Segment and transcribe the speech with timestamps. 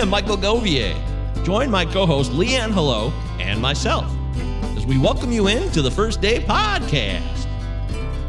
[0.00, 0.96] am Michael Govier.
[1.44, 4.10] Join my co host Leanne Hello and myself
[4.74, 7.46] as we welcome you in to the First Day Podcast.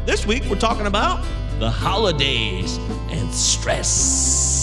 [0.04, 1.24] This week we're talking about
[1.58, 2.76] the holidays
[3.08, 4.54] and stress.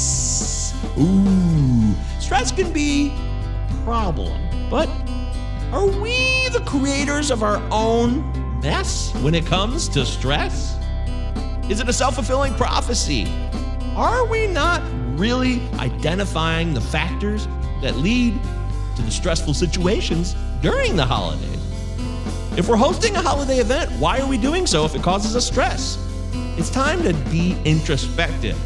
[0.99, 4.87] Ooh, stress can be a problem, but
[5.71, 10.77] are we the creators of our own mess when it comes to stress?
[11.69, 13.27] Is it a self fulfilling prophecy?
[13.95, 14.83] Are we not
[15.19, 17.47] really identifying the factors
[17.81, 18.39] that lead
[18.95, 21.59] to the stressful situations during the holidays?
[22.57, 25.45] If we're hosting a holiday event, why are we doing so if it causes us
[25.45, 25.97] stress?
[26.57, 28.57] It's time to be introspective.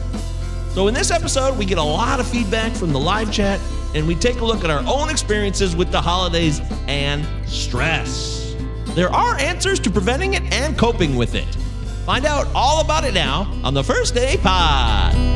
[0.73, 3.59] So, in this episode, we get a lot of feedback from the live chat
[3.93, 8.55] and we take a look at our own experiences with the holidays and stress.
[8.95, 11.55] There are answers to preventing it and coping with it.
[12.05, 15.32] Find out all about it now on the First Day Pod.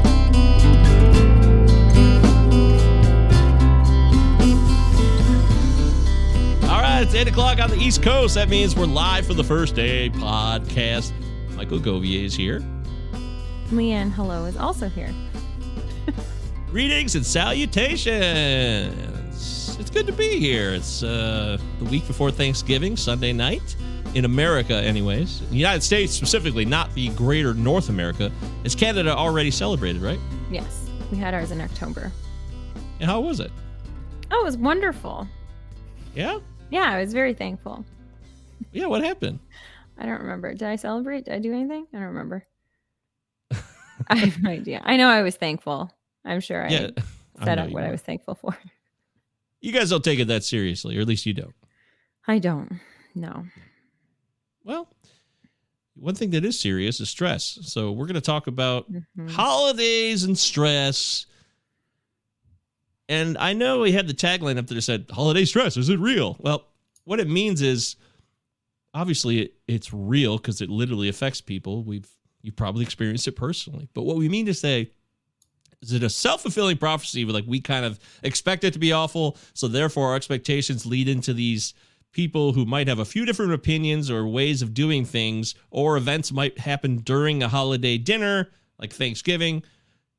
[6.87, 8.35] Right, it's 8 o'clock on the East Coast.
[8.35, 11.11] That means we're live for the First Day Podcast.
[11.55, 12.63] Michael Govier is here.
[13.69, 15.13] Leanne Hello is also here.
[16.71, 18.15] Greetings and salutations.
[19.79, 20.73] It's good to be here.
[20.73, 23.75] It's uh, the week before Thanksgiving, Sunday night.
[24.13, 25.41] In America, anyways.
[25.41, 28.31] In the United States specifically, not the greater North America.
[28.63, 30.19] Is Canada already celebrated, right?
[30.49, 32.11] Yes, we had ours in October.
[32.99, 33.51] And how was it?
[34.31, 35.27] Oh, it was wonderful.
[36.15, 36.39] Yeah?
[36.69, 37.85] Yeah, I was very thankful.
[38.71, 39.39] Yeah, what happened?
[39.97, 40.51] I don't remember.
[40.53, 41.25] Did I celebrate?
[41.25, 41.87] Did I do anything?
[41.93, 42.45] I don't remember.
[44.07, 44.81] I have no idea.
[44.83, 45.91] I know I was thankful.
[46.25, 46.89] I'm sure I Yeah.
[47.39, 48.57] I set know up what I was thankful for.
[49.61, 51.55] You guys don't take it that seriously, or at least you don't.
[52.27, 52.79] I don't.
[53.15, 53.45] No.
[54.63, 54.87] Well,
[55.95, 57.57] one thing that is serious is stress.
[57.63, 59.29] So we're going to talk about Mhm.
[59.31, 61.25] holidays and stress.
[63.09, 65.99] And I know we had the tagline up there that said, holiday stress, is it
[65.99, 66.35] real?
[66.39, 66.67] Well,
[67.05, 67.95] what it means is
[68.93, 71.83] obviously it, it's real because it literally affects people.
[71.83, 72.07] We've
[72.41, 73.89] you probably experienced it personally.
[73.93, 74.91] But what we mean to say
[75.81, 79.67] is it a self-fulfilling prophecy like we kind of expect it to be awful, so
[79.67, 81.73] therefore our expectations lead into these
[82.13, 86.31] people who might have a few different opinions or ways of doing things, or events
[86.31, 89.61] might happen during a holiday dinner, like Thanksgiving,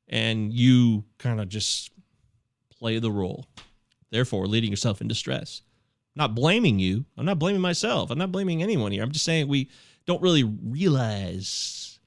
[0.07, 1.91] and you kind of just
[2.79, 3.45] play the role,
[4.11, 5.61] therefore leading yourself into stress.
[6.15, 7.05] not blaming you.
[7.17, 8.09] I'm not blaming myself.
[8.11, 9.03] I'm not blaming anyone here.
[9.03, 9.69] I'm just saying we
[10.05, 11.99] don't really realize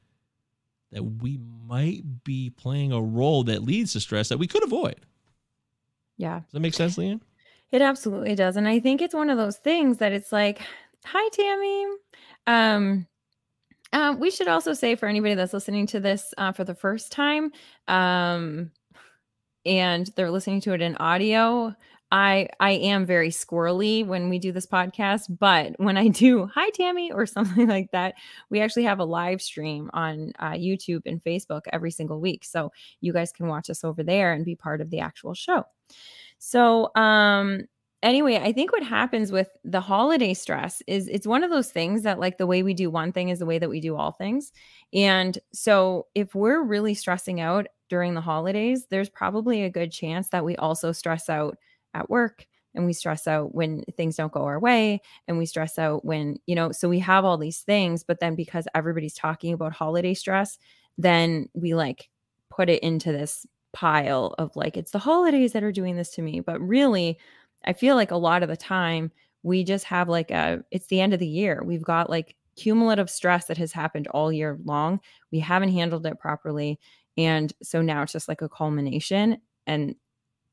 [0.90, 5.00] that we might be playing a role that leads to stress that we could avoid.
[6.18, 6.40] Yeah.
[6.40, 7.20] Does that make sense, Leanne?
[7.70, 8.56] It absolutely does.
[8.56, 10.60] And I think it's one of those things that it's like,
[11.04, 11.86] hi, Tammy.
[12.46, 13.06] Um,
[13.92, 17.12] uh, we should also say for anybody that's listening to this uh, for the first
[17.12, 17.50] time,
[17.88, 18.70] um,
[19.64, 21.74] and they're listening to it in audio,
[22.12, 26.68] I I am very squirrely when we do this podcast, but when I do hi
[26.70, 28.14] Tammy or something like that,
[28.50, 32.70] we actually have a live stream on uh, YouTube and Facebook every single week, so
[33.00, 35.64] you guys can watch us over there and be part of the actual show.
[36.38, 37.66] So, um,
[38.02, 42.02] anyway, I think what happens with the holiday stress is it's one of those things
[42.02, 44.12] that like the way we do one thing is the way that we do all
[44.12, 44.52] things.
[44.92, 50.30] And so if we're really stressing out during the holidays, there's probably a good chance
[50.30, 51.58] that we also stress out
[51.92, 54.98] at work and we stress out when things don't go our way
[55.28, 58.34] and we stress out when, you know, so we have all these things, but then
[58.34, 60.58] because everybody's talking about holiday stress,
[60.97, 62.08] then we like
[62.48, 66.20] put it into this pile of like it's the holidays that are doing this to
[66.20, 67.19] me but really
[67.64, 69.10] i feel like a lot of the time
[69.42, 73.08] we just have like a it's the end of the year we've got like cumulative
[73.08, 75.00] stress that has happened all year long
[75.31, 76.78] we haven't handled it properly
[77.16, 79.94] and so now it's just like a culmination and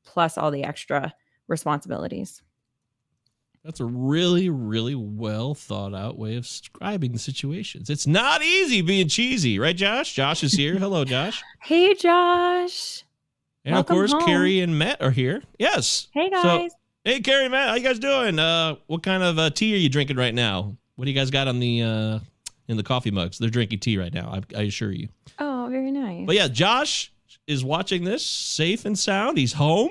[0.04, 1.12] plus all the extra
[1.48, 2.42] responsibilities
[3.64, 7.90] That's a really, really well thought out way of describing the situations.
[7.90, 10.14] It's not easy being cheesy, right, Josh?
[10.14, 10.78] Josh is here.
[10.78, 11.42] Hello, Josh.
[11.62, 13.04] hey josh
[13.64, 14.22] And Welcome of course, home.
[14.24, 15.42] Carrie and Matt are here.
[15.58, 16.08] Yes.
[16.12, 16.70] hey So- guys
[17.02, 18.38] Hey, Carrie, Matt, how you guys doing?
[18.38, 20.76] Uh, what kind of uh, tea are you drinking right now?
[20.96, 22.18] What do you guys got on the uh,
[22.68, 23.38] in the coffee mugs?
[23.38, 24.38] They're drinking tea right now.
[24.54, 25.08] I, I assure you.
[25.38, 27.12] oh very nice But yeah, Josh
[27.46, 29.38] is watching this safe and sound.
[29.38, 29.90] He's home.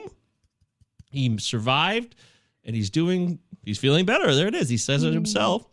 [1.12, 2.16] He survived,
[2.64, 3.40] and he's doing.
[3.66, 4.34] He's feeling better.
[4.34, 4.70] There it is.
[4.70, 5.14] He says it Mm.
[5.16, 5.68] himself.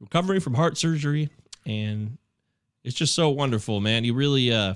[0.00, 1.28] Recovering from heart surgery,
[1.66, 2.16] and
[2.84, 4.04] it's just so wonderful, man.
[4.04, 4.74] You really, uh,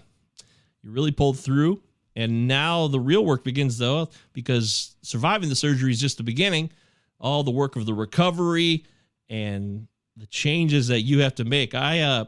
[0.82, 1.82] you really pulled through.
[2.16, 6.70] And now the real work begins, though, because surviving the surgery is just the beginning.
[7.18, 8.84] All the work of the recovery
[9.28, 11.74] and the changes that you have to make.
[11.74, 12.24] I, uh,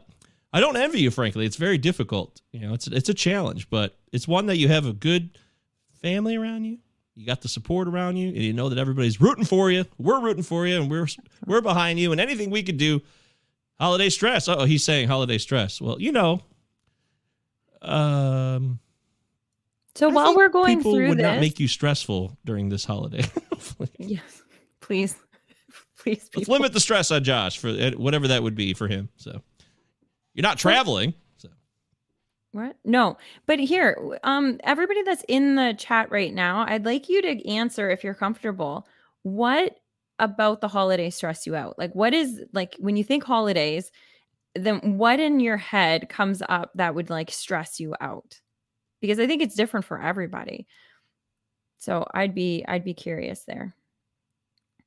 [0.53, 1.45] I don't envy you, frankly.
[1.45, 2.41] It's very difficult.
[2.51, 5.37] You know, it's it's a challenge, but it's one that you have a good
[6.01, 6.79] family around you.
[7.15, 9.85] You got the support around you, and you know that everybody's rooting for you.
[9.97, 11.07] We're rooting for you, and we're
[11.45, 12.11] we're behind you.
[12.11, 13.01] And anything we could do,
[13.79, 14.47] holiday stress.
[14.47, 15.81] Oh, he's saying holiday stress.
[15.81, 16.41] Well, you know,
[17.81, 18.79] um.
[19.95, 22.85] So I while we're going people through would this, not make you stressful during this
[22.85, 23.25] holiday.
[23.97, 24.43] yes,
[24.79, 25.15] please,
[25.97, 29.09] please, Let's limit the stress on Josh for uh, whatever that would be for him.
[29.15, 29.41] So
[30.37, 31.15] you're not traveling.
[31.37, 31.49] So
[32.51, 32.77] What?
[32.85, 33.17] No.
[33.47, 37.89] But here, um, everybody that's in the chat right now, I'd like you to answer
[37.89, 38.87] if you're comfortable.
[39.23, 39.79] What
[40.19, 41.77] about the holidays stress you out?
[41.79, 43.91] Like, what is like when you think holidays,
[44.53, 48.39] then what in your head comes up that would like stress you out?
[49.01, 50.67] Because I think it's different for everybody.
[51.79, 53.75] So I'd be I'd be curious there.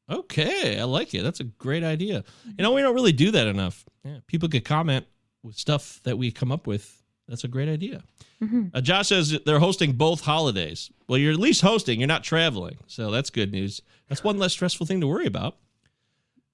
[0.09, 1.23] okay, I like it.
[1.23, 2.23] That's a great idea.
[2.47, 3.85] You know, we don't really do that enough.
[4.05, 5.07] Yeah, people could comment
[5.43, 7.03] with stuff that we come up with.
[7.29, 8.03] That's a great idea.
[8.43, 8.71] Mhm.
[8.75, 10.91] Uh, Josh says they're hosting both holidays.
[11.09, 12.01] Well, you're at least hosting.
[12.01, 13.83] You're not traveling, so that's good news.
[14.09, 15.57] That's one less stressful thing to worry about.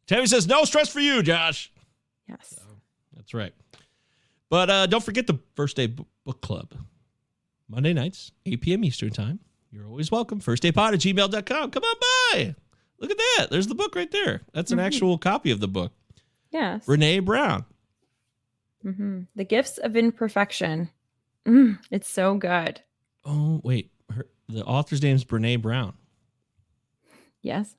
[0.07, 1.73] Tammy says no stress for you, Josh.
[2.29, 2.59] Yes.
[3.15, 3.55] That's right.
[4.51, 6.75] But uh, don't forget the first day book club.
[7.69, 8.85] Monday nights, 8 p.m.
[8.85, 9.41] Eastern time.
[9.73, 10.39] You're always welcome.
[10.39, 11.71] First Day Firstdaypod at gmail.com.
[11.71, 11.97] Come on
[12.33, 12.55] by.
[13.01, 13.49] Look at that.
[13.51, 14.43] There's the book right there.
[14.53, 14.83] That's an Mhm.
[14.83, 15.93] actual copy of the book.
[16.53, 16.87] Yes.
[16.87, 17.65] Renee Brown.
[18.95, 20.91] Hmm The gifts of imperfection.
[21.45, 22.81] Mm, it's so good.
[23.25, 23.91] Oh, wait.
[24.11, 25.95] Her, the author's name is Brene Brown.
[27.43, 27.75] Yes.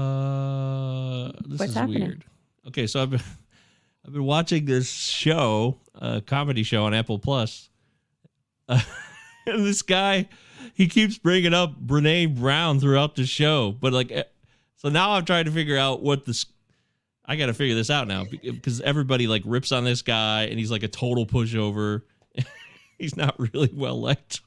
[0.00, 2.02] Uh, this What's is happening?
[2.02, 2.24] weird.
[2.68, 3.22] Okay, so I've been,
[4.06, 7.70] I've been watching this show, a comedy show on Apple Plus.
[8.68, 8.80] Uh,
[9.46, 10.28] and this guy,
[10.74, 14.24] he keeps bringing up Brene Brown throughout the show, but like, eh,
[14.76, 16.46] so now I'm trying to figure out what this.
[17.24, 20.58] I got to figure this out now because everybody like rips on this guy, and
[20.58, 22.02] he's like a total pushover.
[22.98, 24.40] he's not really well liked.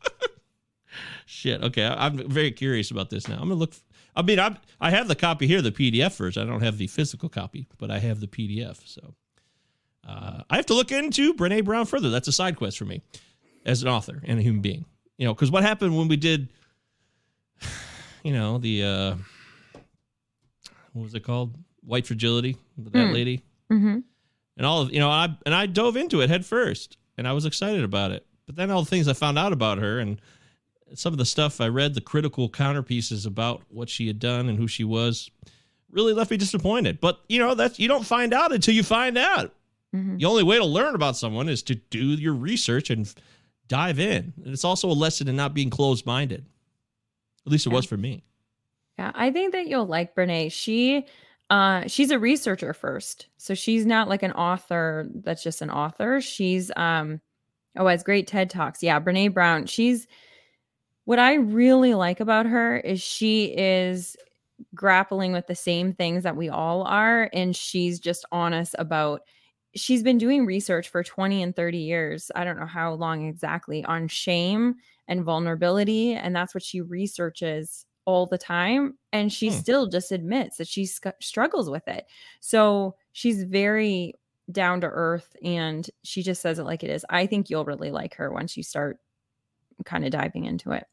[1.26, 1.64] Shit.
[1.64, 3.36] Okay, I- I'm very curious about this now.
[3.36, 3.74] I'm gonna look.
[4.16, 6.44] I mean, I I have the copy here, the PDF version.
[6.44, 8.80] I don't have the physical copy, but I have the PDF.
[8.86, 9.16] So
[10.08, 12.10] uh, I have to look into Brene Brown further.
[12.10, 13.02] That's a side quest for me
[13.66, 14.86] as an author and a human being.
[15.18, 16.50] You know, because what happened when we did,
[18.24, 19.16] you know, the uh,
[20.92, 21.56] what was it called?
[21.86, 22.58] White fragility.
[22.78, 23.14] That Hmm.
[23.14, 23.42] lady
[23.72, 24.00] Mm-hmm.
[24.58, 27.34] and all of you know I and I dove into it head first and I
[27.34, 28.26] was excited about it.
[28.46, 30.20] But then all the things I found out about her and
[30.96, 34.58] some of the stuff I read, the critical counterpieces about what she had done and
[34.60, 35.32] who she was,
[35.90, 37.00] really left me disappointed.
[37.00, 39.54] But you know that's you don't find out until you find out.
[39.96, 40.18] Mm-hmm.
[40.18, 43.12] The only way to learn about someone is to do your research and
[43.68, 44.34] dive in.
[44.44, 46.46] And it's also a lesson in not being closed minded.
[47.46, 47.76] At least it Yeah.
[47.76, 48.24] was for me.
[49.00, 50.52] Yeah, I think that you'll like Brene.
[50.52, 51.06] She
[51.54, 53.28] uh she's a researcher first.
[53.38, 56.20] So she's not like an author that's just an author.
[56.20, 57.22] She's um
[57.78, 58.82] oh, has great TED Talks.
[58.82, 59.68] Yeah, Brene Brown.
[59.68, 60.08] She's
[61.06, 64.18] what I really like about her is she is
[64.74, 69.22] grappling with the same things that we all are and she's just honest about
[69.76, 72.32] she's been doing research for 20 and 30 years.
[72.36, 74.76] I don't know how long exactly on shame
[75.08, 79.56] and vulnerability and that's what she researches all the time and she Hmm.
[79.56, 82.06] still just admits that she sc- struggles with it
[82.40, 84.14] so she's very
[84.52, 87.92] down to earth and she just says it like it is i think you'll really
[87.92, 89.00] like her once you start
[89.86, 90.86] kind of diving into it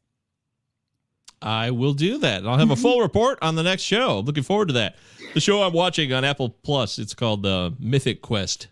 [1.43, 2.39] I will do that.
[2.41, 4.19] And I'll have a full report on the next show.
[4.19, 4.95] I'm looking forward to that.
[5.33, 8.67] The show I'm watching on Apple Plus, it's called uh, Mythic Quest.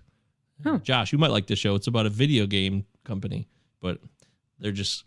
[0.65, 0.77] Oh.
[0.77, 1.73] Josh, you might like this show.
[1.73, 3.47] It's about a video game company,
[3.81, 3.99] but
[4.59, 5.03] they're just,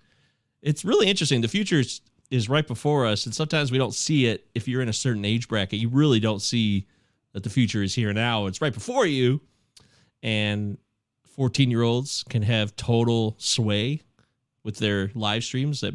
[0.60, 1.40] it's really interesting.
[1.40, 2.00] The future is,
[2.32, 5.24] is right before us, and sometimes we don't see it if you're in a certain
[5.24, 5.78] age bracket.
[5.78, 6.86] You really don't see
[7.32, 8.46] that the future is here now.
[8.46, 9.40] It's right before you,
[10.22, 10.78] and
[11.26, 14.00] 14 year olds can have total sway
[14.64, 15.94] with their live streams that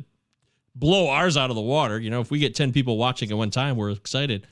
[0.75, 1.99] blow ours out of the water.
[1.99, 4.45] You know, if we get 10 people watching at one time, we're excited.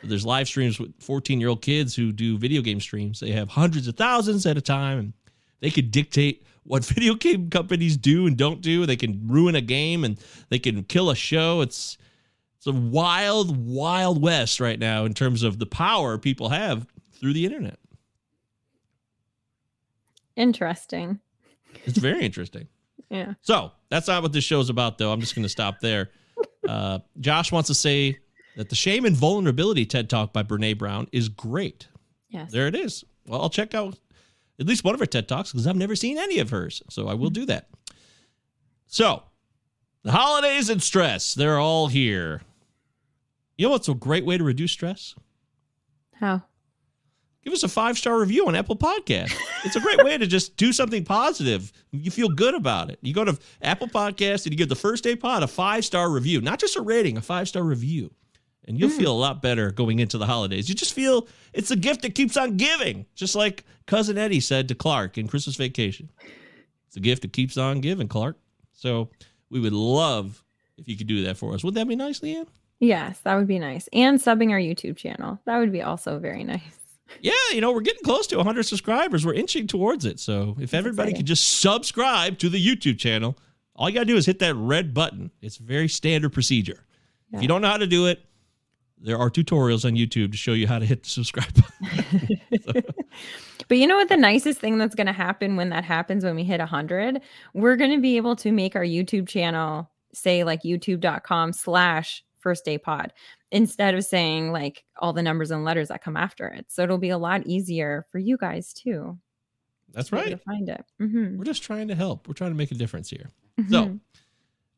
[0.00, 3.18] But there's live streams with 14 year old kids who do video game streams.
[3.18, 5.12] They have hundreds of thousands at a time and
[5.60, 8.86] they could dictate what video game companies do and don't do.
[8.86, 11.60] They can ruin a game and they can kill a show.
[11.60, 11.98] It's
[12.56, 17.32] it's a wild, wild west right now in terms of the power people have through
[17.32, 17.78] the internet.
[20.36, 21.18] interesting
[21.84, 22.68] It's very interesting.
[23.10, 25.12] yeah So that's not what this show's about, though.
[25.12, 26.10] I'm just going to stop there.
[26.66, 28.16] Uh, Josh wants to say
[28.56, 31.88] that the shame and vulnerability TED Talk by Brene Brown is great.
[32.30, 33.02] yes There it is.
[33.26, 33.98] Well, I'll check out
[34.60, 36.82] at least one of her TED Talks because I've never seen any of hers.
[36.90, 37.68] So I will do that.
[38.86, 39.22] So
[40.02, 42.42] the holidays and stress, they're all here.
[43.56, 45.14] You know what's a great way to reduce stress?
[46.14, 46.42] how
[47.44, 49.34] give us a five star review on Apple Podcast.
[49.64, 51.72] It's a great way to just do something positive.
[51.92, 52.98] You feel good about it.
[53.02, 56.10] You go to Apple Podcast and you give the first day pod a five star
[56.10, 58.12] review, not just a rating, a five star review.
[58.66, 58.98] And you'll mm.
[58.98, 60.68] feel a lot better going into the holidays.
[60.68, 64.68] You just feel it's a gift that keeps on giving, just like cousin Eddie said
[64.68, 66.10] to Clark in Christmas Vacation.
[66.86, 68.36] It's a gift that keeps on giving, Clark.
[68.72, 69.08] So
[69.50, 70.44] we would love
[70.78, 71.64] if you could do that for us.
[71.64, 72.46] Would that be nice, Leanne?
[72.78, 73.88] Yes, that would be nice.
[73.92, 75.38] And subbing our YouTube channel.
[75.44, 76.60] That would be also very nice.
[77.20, 79.24] Yeah, you know, we're getting close to 100 subscribers.
[79.24, 80.18] We're inching towards it.
[80.18, 83.36] So if everybody could just subscribe to the YouTube channel,
[83.76, 85.30] all you got to do is hit that red button.
[85.40, 86.84] It's very standard procedure.
[87.30, 87.36] Yeah.
[87.36, 88.20] If you don't know how to do it,
[89.02, 92.38] there are tutorials on YouTube to show you how to hit the subscribe button.
[92.62, 92.80] so.
[93.68, 94.08] But you know what?
[94.08, 97.20] The nicest thing that's going to happen when that happens, when we hit 100,
[97.54, 102.64] we're going to be able to make our YouTube channel say like youtube.com slash first
[102.66, 103.14] day pod
[103.50, 106.66] instead of saying like all the numbers and letters that come after it.
[106.68, 109.18] So it'll be a lot easier for you guys too.
[109.92, 110.30] That's right.
[110.30, 110.84] To find it.
[111.00, 111.38] Mm-hmm.
[111.38, 112.26] We're just trying to help.
[112.26, 113.30] We're trying to make a difference here.
[113.60, 113.72] Mm-hmm.
[113.72, 113.98] So,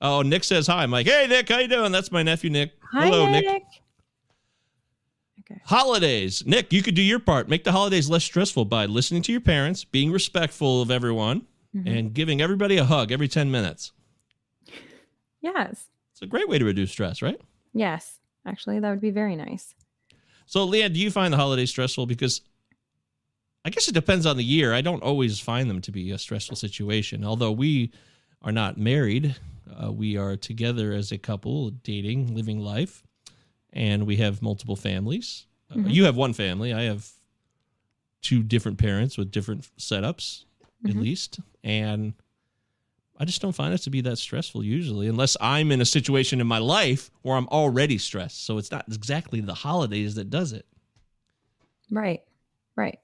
[0.00, 0.82] oh, Nick says hi.
[0.82, 1.92] I'm like, hey, Nick, how you doing?
[1.92, 2.72] That's my nephew, Nick.
[2.92, 3.44] Hi, Hello, Nick.
[3.44, 3.62] Nick.
[5.50, 5.60] Okay.
[5.64, 6.42] Holidays.
[6.46, 7.48] Nick, you could do your part.
[7.48, 11.46] Make the holidays less stressful by listening to your parents, being respectful of everyone,
[11.76, 11.86] mm-hmm.
[11.86, 13.92] and giving everybody a hug every 10 minutes.
[15.40, 15.88] Yes.
[16.12, 17.40] It's a great way to reduce stress, right?
[17.74, 18.18] Yes.
[18.46, 19.74] Actually, that would be very nice.
[20.46, 22.06] So, Leah, do you find the holidays stressful?
[22.06, 22.40] Because
[23.64, 24.74] I guess it depends on the year.
[24.74, 27.24] I don't always find them to be a stressful situation.
[27.24, 27.92] Although we
[28.42, 29.36] are not married,
[29.82, 33.03] uh, we are together as a couple, dating, living life,
[33.74, 35.46] and we have multiple families.
[35.70, 35.90] Uh, mm-hmm.
[35.90, 36.72] You have one family.
[36.72, 37.06] I have
[38.22, 40.44] two different parents with different setups,
[40.82, 40.90] mm-hmm.
[40.90, 41.40] at least.
[41.62, 42.14] And
[43.18, 46.40] I just don't find it to be that stressful usually, unless I'm in a situation
[46.40, 48.46] in my life where I'm already stressed.
[48.46, 50.66] So it's not exactly the holidays that does it.
[51.90, 52.22] Right.
[52.76, 52.98] Right.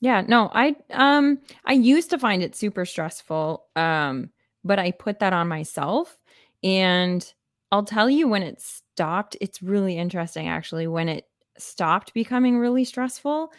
[0.00, 4.30] Yeah, no, I um I used to find it super stressful um
[4.64, 6.16] but I put that on myself
[6.62, 7.32] and
[7.70, 9.36] I'll tell you when it stopped.
[9.40, 11.24] It's really interesting actually when it
[11.58, 13.52] stopped becoming really stressful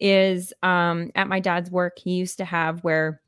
[0.00, 3.20] is um at my dad's work he used to have where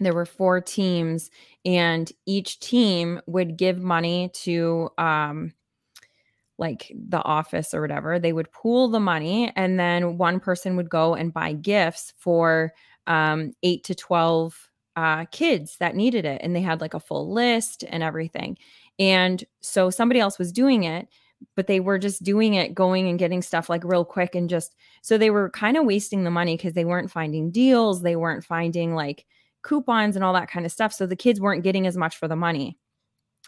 [0.00, 1.30] there were four teams
[1.64, 5.52] and each team would give money to um
[6.58, 10.90] like the office or whatever they would pool the money and then one person would
[10.90, 12.72] go and buy gifts for
[13.06, 17.32] um 8 to 12 uh kids that needed it and they had like a full
[17.32, 18.58] list and everything
[19.00, 21.08] and so somebody else was doing it
[21.56, 24.76] but they were just doing it going and getting stuff like real quick and just
[25.02, 28.44] so they were kind of wasting the money because they weren't finding deals they weren't
[28.44, 29.26] finding like
[29.62, 30.92] coupons and all that kind of stuff.
[30.92, 32.76] So the kids weren't getting as much for the money.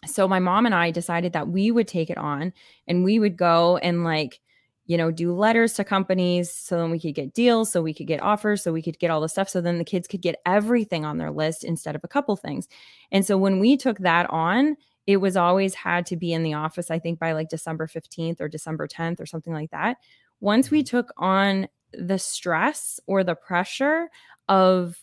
[0.07, 2.53] So my mom and I decided that we would take it on
[2.89, 4.41] and we would go and like,
[4.87, 8.09] you know, do letters to companies so then we could get deals, so we could
[8.09, 9.49] get offers, so we could get all the stuff.
[9.49, 12.67] So then the kids could get everything on their list instead of a couple things.
[13.13, 16.55] And so when we took that on, it was always had to be in the
[16.55, 19.99] office, I think by like December 15th or December 10th or something like that.
[20.41, 20.97] Once we mm-hmm.
[20.97, 24.09] took on the stress or the pressure
[24.49, 24.99] of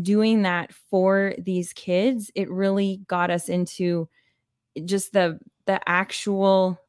[0.00, 4.08] doing that for these kids, it really got us into
[4.84, 6.80] just the the actual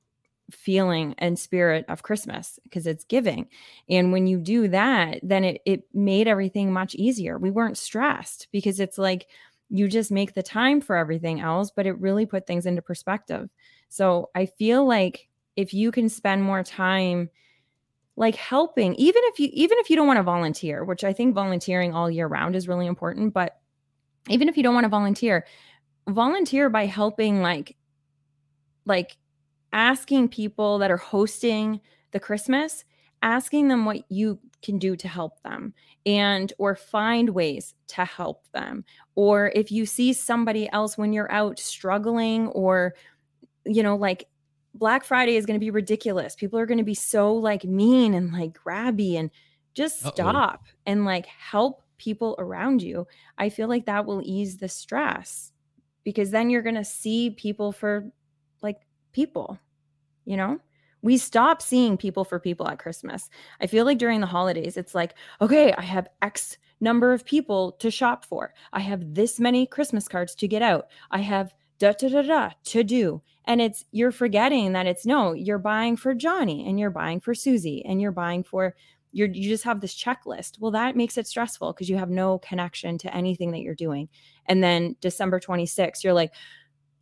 [0.51, 3.47] feeling and spirit of Christmas because it's giving.
[3.89, 7.37] And when you do that, then it it made everything much easier.
[7.37, 9.27] We weren't stressed because it's like
[9.71, 13.49] you just make the time for everything else, but it really put things into perspective.
[13.89, 17.29] So I feel like if you can spend more time
[18.17, 21.33] like helping even if you even if you don't want to volunteer which i think
[21.33, 23.59] volunteering all year round is really important but
[24.29, 25.45] even if you don't want to volunteer
[26.09, 27.75] volunteer by helping like
[28.85, 29.17] like
[29.71, 31.79] asking people that are hosting
[32.11, 32.83] the christmas
[33.21, 35.73] asking them what you can do to help them
[36.05, 38.83] and or find ways to help them
[39.15, 42.93] or if you see somebody else when you're out struggling or
[43.65, 44.27] you know like
[44.73, 46.35] Black Friday is going to be ridiculous.
[46.35, 49.29] People are going to be so like mean and like grabby and
[49.73, 50.71] just stop Uh-oh.
[50.85, 53.07] and like help people around you.
[53.37, 55.51] I feel like that will ease the stress
[56.03, 58.09] because then you're going to see people for
[58.61, 59.59] like people,
[60.25, 60.59] you know?
[61.01, 63.29] We stop seeing people for people at Christmas.
[63.59, 67.73] I feel like during the holidays, it's like, okay, I have X number of people
[67.73, 68.53] to shop for.
[68.73, 70.87] I have this many Christmas cards to get out.
[71.11, 73.21] I have da da da da to do.
[73.45, 77.33] And it's you're forgetting that it's no, you're buying for Johnny and you're buying for
[77.33, 78.75] Susie and you're buying for
[79.11, 80.59] you're you just have this checklist.
[80.59, 84.09] Well, that makes it stressful because you have no connection to anything that you're doing.
[84.45, 86.33] And then December 26th, you're like,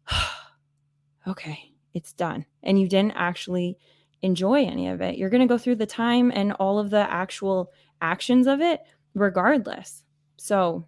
[1.28, 2.46] okay, it's done.
[2.64, 3.78] And you didn't actually
[4.22, 5.18] enjoy any of it.
[5.18, 8.82] You're going to go through the time and all of the actual actions of it
[9.14, 10.04] regardless.
[10.38, 10.86] So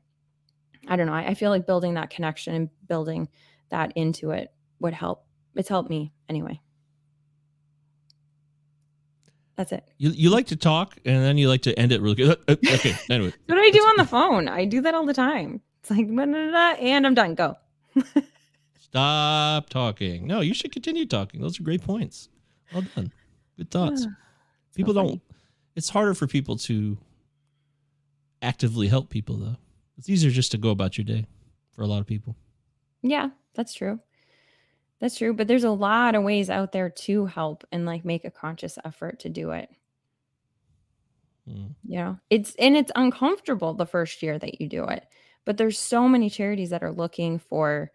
[0.87, 1.13] I don't know.
[1.13, 3.29] I, I feel like building that connection and building
[3.69, 5.25] that into it would help.
[5.55, 6.59] It's helped me anyway.
[9.55, 9.87] That's it.
[9.97, 12.37] You, you like to talk and then you like to end it really good.
[12.49, 13.33] Okay, anyway.
[13.45, 14.47] what do I do on the phone?
[14.47, 15.61] I do that all the time.
[15.81, 17.35] It's like, and I'm done.
[17.35, 17.57] Go.
[18.91, 20.27] Stop talking.
[20.27, 21.39] No, you should continue talking.
[21.39, 22.27] Those are great points.
[22.73, 23.13] Well done.
[23.57, 24.05] Good thoughts.
[24.75, 25.21] people so don't,
[25.77, 26.97] it's harder for people to
[28.41, 29.55] actively help people, though.
[29.97, 31.25] It's easier just to go about your day
[31.71, 32.35] for a lot of people.
[33.01, 33.99] Yeah, that's true.
[34.99, 35.33] That's true.
[35.33, 38.77] But there's a lot of ways out there to help and like make a conscious
[38.83, 39.69] effort to do it.
[41.49, 41.75] Mm.
[41.85, 45.05] You know, it's and it's uncomfortable the first year that you do it.
[45.45, 47.91] But there's so many charities that are looking for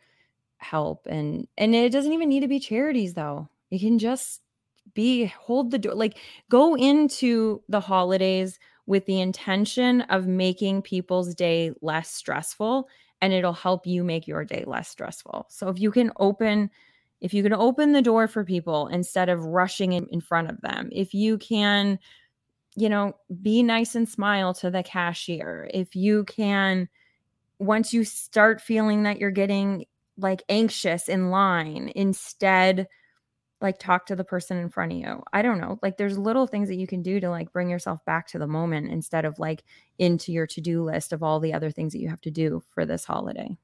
[0.58, 3.48] help and and it doesn't even need to be charities though.
[3.70, 4.42] It can just
[4.94, 11.34] be hold the door like go into the holidays with the intention of making people's
[11.34, 12.88] day less stressful
[13.20, 15.46] and it'll help you make your day less stressful.
[15.50, 16.70] So if you can open
[17.20, 20.60] if you can open the door for people instead of rushing in, in front of
[20.60, 21.98] them, if you can
[22.76, 25.68] you know, be nice and smile to the cashier.
[25.72, 26.88] If you can
[27.58, 29.86] once you start feeling that you're getting
[30.18, 32.87] like anxious in line, instead
[33.61, 35.23] like talk to the person in front of you.
[35.32, 35.78] I don't know.
[35.82, 38.46] Like there's little things that you can do to like bring yourself back to the
[38.46, 39.64] moment instead of like
[39.99, 42.85] into your to-do list of all the other things that you have to do for
[42.85, 43.56] this holiday.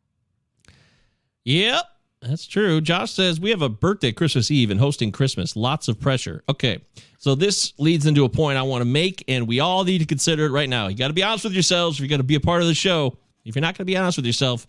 [1.44, 1.84] Yep.
[2.22, 2.80] That's true.
[2.80, 5.56] Josh says we have a birthday Christmas Eve and hosting Christmas.
[5.56, 6.44] Lots of pressure.
[6.48, 6.80] Okay.
[7.18, 10.06] So this leads into a point I want to make, and we all need to
[10.06, 10.86] consider it right now.
[10.86, 11.96] You got to be honest with yourselves.
[11.96, 13.92] If you're going to be a part of the show, if you're not going to
[13.92, 14.68] be honest with yourself,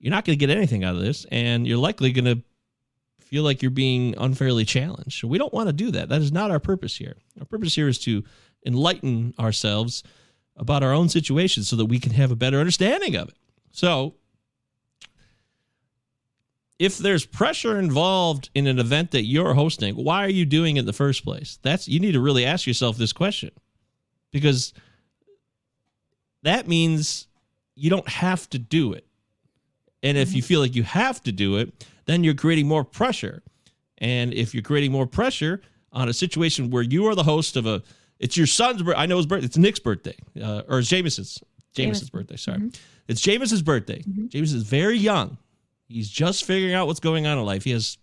[0.00, 2.42] you're not going to get anything out of this, and you're likely going to
[3.20, 5.22] feel like you're being unfairly challenged.
[5.22, 6.08] We don't want to do that.
[6.08, 7.16] That is not our purpose here.
[7.38, 8.24] Our purpose here is to
[8.66, 10.02] enlighten ourselves
[10.56, 13.36] about our own situation so that we can have a better understanding of it.
[13.70, 14.14] So,
[16.78, 20.80] if there's pressure involved in an event that you're hosting, why are you doing it
[20.80, 21.58] in the first place?
[21.62, 23.50] That's you need to really ask yourself this question.
[24.32, 24.72] Because
[26.42, 27.28] that means
[27.74, 29.06] you don't have to do it.
[30.02, 30.46] And if you mm-hmm.
[30.46, 33.42] feel like you have to do it, then you're creating more pressure.
[33.98, 35.60] And if you're creating more pressure
[35.92, 37.82] on a situation where you are the host of a,
[38.18, 39.00] it's your son's birthday.
[39.00, 39.46] I know his birthday.
[39.46, 41.42] It's Nick's birthday, uh, or it's Jameson's.
[41.72, 42.36] Jameson's birthday.
[42.36, 42.68] Sorry, mm-hmm.
[43.06, 44.00] it's Jameson's birthday.
[44.00, 45.38] mm hmm Jameson is very young.
[45.88, 47.64] He's just figuring out what's going on in life.
[47.64, 47.98] He has,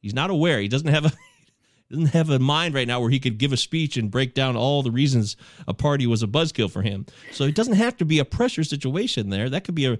[0.00, 0.60] he's not aware.
[0.60, 1.12] He doesn't have a,
[1.90, 4.56] doesn't have a mind right now where he could give a speech and break down
[4.56, 5.36] all the reasons
[5.66, 7.06] a party was a buzzkill for him.
[7.32, 9.50] So it doesn't have to be a pressure situation there.
[9.50, 9.98] That could be a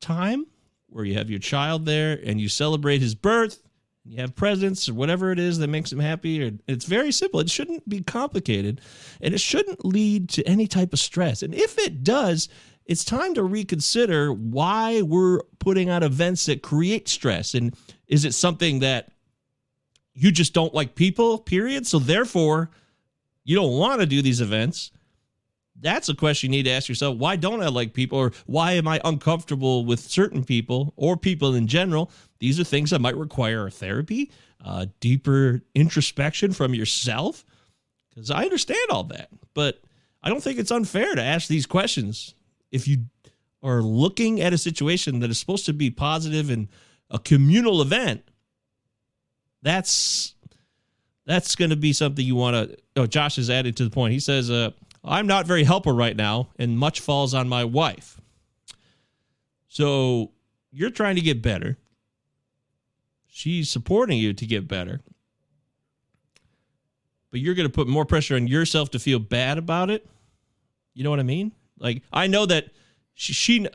[0.00, 0.46] time
[0.92, 3.62] where you have your child there and you celebrate his birth,
[4.04, 6.42] you have presents or whatever it is that makes him happy.
[6.42, 7.40] Or it's very simple.
[7.40, 8.80] It shouldn't be complicated,
[9.20, 11.42] and it shouldn't lead to any type of stress.
[11.42, 12.48] And if it does,
[12.84, 17.54] it's time to reconsider why we're putting out events that create stress.
[17.54, 17.76] And
[18.08, 19.12] is it something that
[20.14, 21.86] you just don't like people, period?
[21.86, 22.70] So therefore,
[23.44, 24.90] you don't want to do these events
[25.82, 27.18] that's a question you need to ask yourself.
[27.18, 28.18] Why don't I like people?
[28.18, 32.10] Or why am I uncomfortable with certain people or people in general?
[32.38, 34.30] These are things that might require therapy,
[34.64, 37.44] uh, deeper introspection from yourself.
[38.08, 39.28] Because I understand all that.
[39.54, 39.82] But
[40.22, 42.34] I don't think it's unfair to ask these questions
[42.70, 43.06] if you
[43.62, 46.68] are looking at a situation that is supposed to be positive and
[47.10, 48.22] a communal event.
[49.62, 50.34] That's
[51.24, 52.76] that's going to be something you want to.
[52.96, 54.12] Oh, Josh has added to the point.
[54.12, 54.70] He says, uh,
[55.04, 58.20] I'm not very helpful right now, and much falls on my wife.
[59.68, 60.32] So
[60.70, 61.76] you're trying to get better.
[63.26, 65.00] She's supporting you to get better.
[67.30, 70.06] But you're going to put more pressure on yourself to feel bad about it.
[70.94, 71.52] You know what I mean?
[71.78, 72.66] Like I know that
[73.14, 73.66] she, she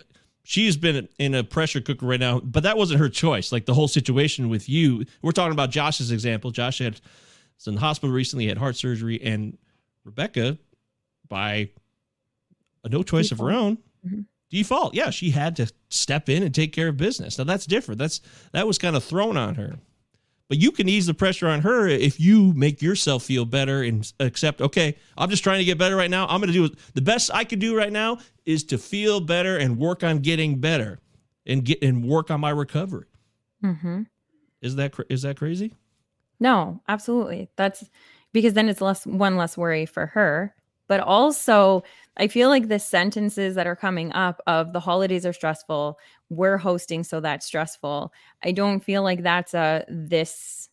[0.43, 3.51] she's been in a pressure cooker right now, but that wasn't her choice.
[3.51, 6.51] Like the whole situation with you, we're talking about Josh's example.
[6.51, 7.01] Josh had
[7.57, 9.57] was in the hospital recently, had heart surgery, and
[10.05, 10.57] Rebecca
[11.29, 11.69] by
[12.83, 13.49] a no choice default.
[13.49, 13.77] of her own.
[14.05, 14.21] Mm-hmm.
[14.49, 14.93] default.
[14.93, 17.37] Yeah she had to step in and take care of business.
[17.37, 17.99] Now that's different.
[17.99, 18.21] That's
[18.53, 19.75] that was kind of thrown on her.
[20.49, 24.09] But you can ease the pressure on her if you make yourself feel better and
[24.21, 26.25] accept okay i'm just trying to get better right now.
[26.27, 29.57] I'm going to do the best i can do right now is to feel better
[29.57, 30.99] and work on getting better
[31.45, 33.07] and get and work on my recovery.
[33.63, 34.03] Mm-hmm.
[34.61, 35.73] is that is that crazy?
[36.39, 37.49] No absolutely.
[37.57, 37.89] That's
[38.31, 40.53] because then it's less one less worry for her
[40.87, 41.83] but also
[42.17, 46.57] I feel like the sentences that are coming up of the holidays are stressful, we're
[46.57, 48.11] hosting so that's stressful.
[48.43, 50.69] I don't feel like that's a this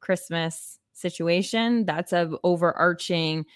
[0.00, 3.46] Christmas situation, that's a overarching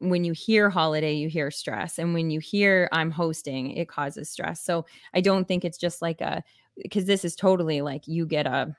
[0.00, 1.98] when you hear holiday, you hear stress.
[1.98, 4.60] And when you hear I'm hosting, it causes stress.
[4.60, 4.84] So
[5.14, 6.42] I don't think it's just like a,
[6.82, 8.76] because this is totally like you get a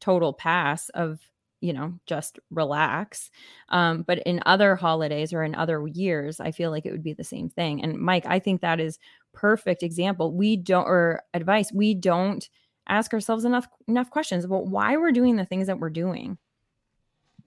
[0.00, 1.20] total pass of,
[1.64, 3.30] you know, just relax.
[3.70, 7.14] Um, but in other holidays or in other years, I feel like it would be
[7.14, 7.82] the same thing.
[7.82, 8.98] And Mike, I think that is
[9.32, 10.30] perfect example.
[10.34, 12.46] We don't, or advice, we don't
[12.86, 16.36] ask ourselves enough enough questions about why we're doing the things that we're doing.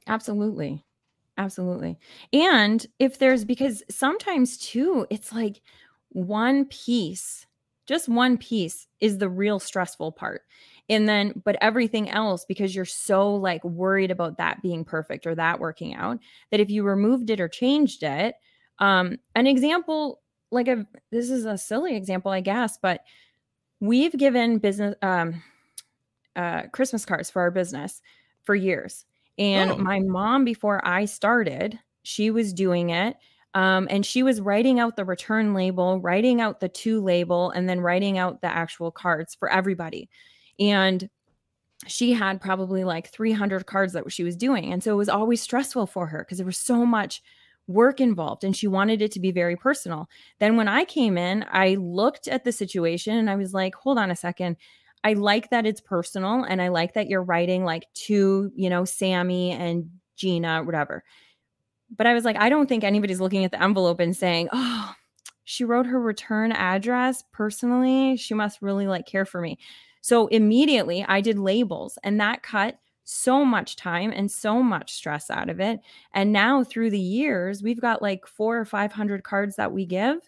[0.08, 0.84] Absolutely.
[1.38, 1.99] Absolutely.
[2.34, 5.62] And if there's because sometimes too, it's like
[6.10, 7.45] one piece,
[7.86, 10.41] just one piece is the real stressful part.
[10.89, 15.36] And then, but everything else, because you're so like worried about that being perfect or
[15.36, 16.19] that working out,
[16.52, 18.36] that if you removed it or changed it,
[18.80, 23.02] um, an example, like a this is a silly example, I guess, but
[23.80, 25.43] we've given business um
[26.36, 28.02] uh Christmas cards for our business
[28.43, 29.06] for years
[29.38, 29.78] and oh.
[29.78, 33.17] my mom, before I started, she was doing it.
[33.54, 37.67] Um, and she was writing out the return label, writing out the to label, and
[37.67, 40.10] then writing out the actual cards for everybody.
[40.60, 41.10] And
[41.86, 44.74] she had probably like 300 cards that she was doing.
[44.74, 47.22] And so it was always stressful for her because there was so much
[47.67, 50.10] work involved and she wanted it to be very personal.
[50.39, 53.98] Then when I came in, I looked at the situation and I was like, hold
[53.98, 54.58] on a second.
[55.04, 58.86] I like that it's personal and I like that you're writing like to, you know,
[58.86, 61.04] Sammy and Gina, whatever.
[61.96, 64.93] But I was like, I don't think anybody's looking at the envelope and saying, oh,
[65.43, 68.17] she wrote her return address personally.
[68.17, 69.58] She must really like care for me.
[70.08, 75.30] So immediately I did labels and that cut so much time and so much stress
[75.30, 75.82] out of it.
[76.13, 80.20] And now through the years, we've got like four or 500 cards that we give.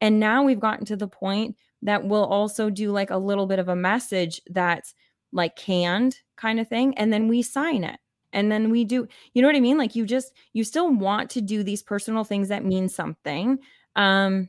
[0.00, 3.58] And now we've gotten to the point that we'll also do like a little bit
[3.58, 4.94] of a message that's
[5.30, 6.96] like canned kind of thing.
[6.96, 8.00] And then we sign it.
[8.32, 9.76] And then we do, you know what I mean?
[9.76, 13.58] Like you just, you still want to do these personal things that mean something.
[13.94, 14.48] Um,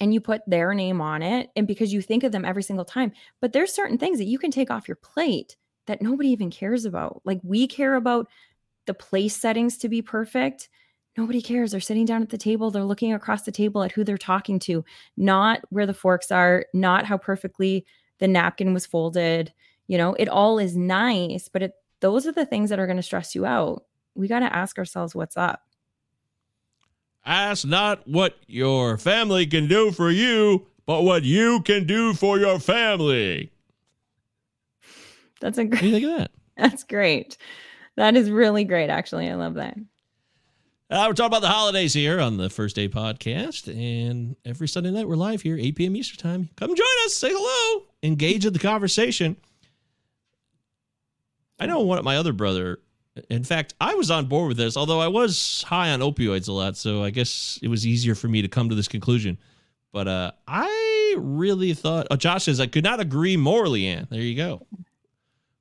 [0.00, 2.84] and you put their name on it and because you think of them every single
[2.84, 6.50] time but there's certain things that you can take off your plate that nobody even
[6.50, 8.28] cares about like we care about
[8.86, 10.68] the place settings to be perfect
[11.16, 11.72] Nobody cares.
[11.72, 12.70] They're sitting down at the table.
[12.70, 14.84] They're looking across the table at who they're talking to,
[15.16, 17.84] not where the forks are, not how perfectly
[18.18, 19.52] the napkin was folded.
[19.86, 22.96] You know, it all is nice, but it, those are the things that are going
[22.96, 23.84] to stress you out.
[24.14, 25.62] We got to ask ourselves what's up.
[27.24, 32.38] Ask not what your family can do for you, but what you can do for
[32.38, 33.52] your family.
[35.40, 35.72] That's a great.
[35.72, 36.30] What do you think of that?
[36.56, 37.36] That's great.
[37.96, 38.90] That is really great.
[38.90, 39.76] Actually, I love that.
[40.90, 43.68] Uh, we're talking about the holidays here on the First Day Podcast.
[43.68, 45.94] And every Sunday night, we're live here, 8 p.m.
[45.94, 46.48] Eastern Time.
[46.56, 49.36] Come join us, say hello, engage in the conversation.
[51.60, 52.80] I know one of my other brother,
[53.28, 56.52] in fact, I was on board with this, although I was high on opioids a
[56.52, 56.76] lot.
[56.76, 59.38] So I guess it was easier for me to come to this conclusion.
[59.92, 64.08] But uh, I really thought, oh, Josh says, I could not agree more, Leanne.
[64.08, 64.66] There you go.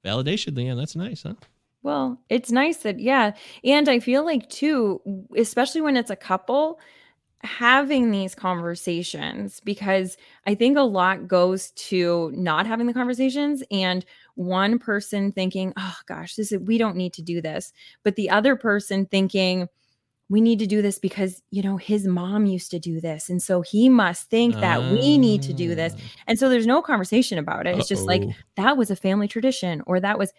[0.06, 0.78] Validation, Leanne.
[0.78, 1.34] That's nice, huh?
[1.82, 3.32] Well, it's nice that, yeah.
[3.64, 5.02] And I feel like, too,
[5.36, 6.80] especially when it's a couple,
[7.42, 14.06] having these conversations, because I think a lot goes to not having the conversations and
[14.40, 17.74] one person thinking, oh gosh, this is, we don't need to do this.
[18.04, 19.68] But the other person thinking,
[20.30, 23.42] we need to do this because you know his mom used to do this and
[23.42, 26.02] so he must think that uh, we need to do this ah.
[26.28, 27.96] and so there's no conversation about it it's uh-oh.
[27.96, 28.22] just like
[28.56, 30.32] that was a family tradition or that was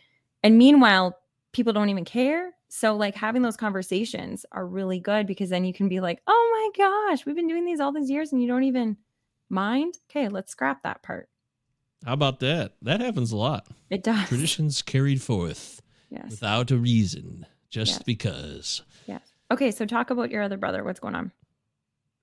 [0.44, 1.16] and meanwhile
[1.52, 2.52] people don't even care.
[2.68, 6.72] So like having those conversations are really good because then you can be like, "Oh
[6.76, 8.96] my gosh, we've been doing these all these years and you don't even
[9.48, 11.28] mind." Okay, let's scrap that part.
[12.04, 12.72] How about that?
[12.82, 13.66] That happens a lot.
[13.90, 14.28] It does.
[14.28, 16.30] Traditions carried forth yes.
[16.30, 18.02] without a reason, just yes.
[18.02, 18.82] because.
[19.06, 19.32] Yes.
[19.50, 20.82] Okay, so talk about your other brother.
[20.82, 21.32] What's going on?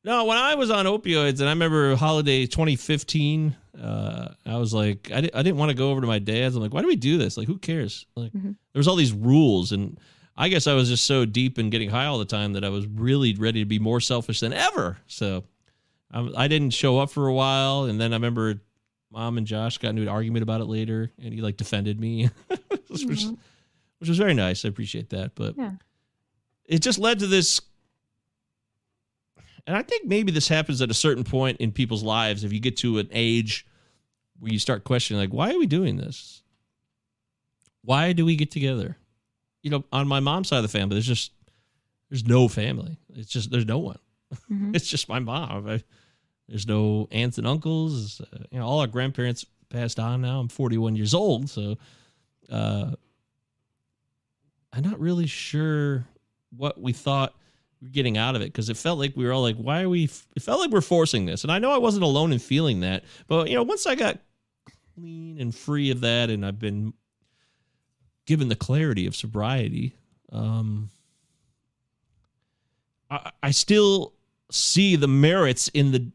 [0.03, 5.11] No, when I was on opioids, and I remember holiday 2015, uh, I was like,
[5.13, 6.55] I, di- I didn't want to go over to my dad's.
[6.55, 7.37] I'm like, why do we do this?
[7.37, 8.05] Like, who cares?
[8.15, 8.51] Like, mm-hmm.
[8.51, 9.99] there was all these rules, and
[10.35, 12.69] I guess I was just so deep in getting high all the time that I
[12.69, 14.97] was really ready to be more selfish than ever.
[15.07, 15.43] So
[16.11, 18.61] I, I didn't show up for a while, and then I remember
[19.11, 22.29] mom and Josh got into an argument about it later, and he like defended me,
[22.47, 23.09] which, mm-hmm.
[23.09, 23.25] was,
[23.99, 24.65] which was very nice.
[24.65, 25.71] I appreciate that, but yeah.
[26.65, 27.61] it just led to this
[29.67, 32.45] and I think maybe this happens at a certain point in people's lives.
[32.45, 33.67] If you get to an age
[34.39, 36.41] where you start questioning, like, why are we doing this?
[37.83, 38.97] Why do we get together?
[39.61, 41.33] You know, on my mom's side of the family, there's just
[42.09, 42.97] there's no family.
[43.13, 43.99] It's just there's no one.
[44.49, 44.71] Mm-hmm.
[44.73, 45.67] it's just my mom.
[45.67, 45.83] I,
[46.47, 48.21] there's no aunts and uncles.
[48.21, 50.39] Uh, you know, all our grandparents passed on now.
[50.39, 51.77] I'm 41 years old, so
[52.49, 52.91] uh,
[54.73, 56.05] I'm not really sure
[56.55, 57.33] what we thought
[57.81, 59.81] we were getting out of it because it felt like we were all like, why
[59.81, 60.05] are we?
[60.05, 60.27] F-?
[60.35, 63.03] It felt like we're forcing this, and I know I wasn't alone in feeling that.
[63.27, 64.19] But you know, once I got
[64.95, 66.93] clean and free of that, and I've been
[68.25, 69.93] given the clarity of sobriety,
[70.31, 70.89] um,
[73.09, 74.13] I, I still
[74.49, 76.11] see the merits in the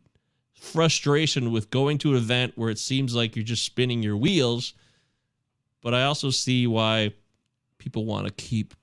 [0.63, 4.75] frustration with going to an event where it seems like you're just spinning your wheels.
[5.83, 7.13] But I also see why
[7.79, 8.75] people want to keep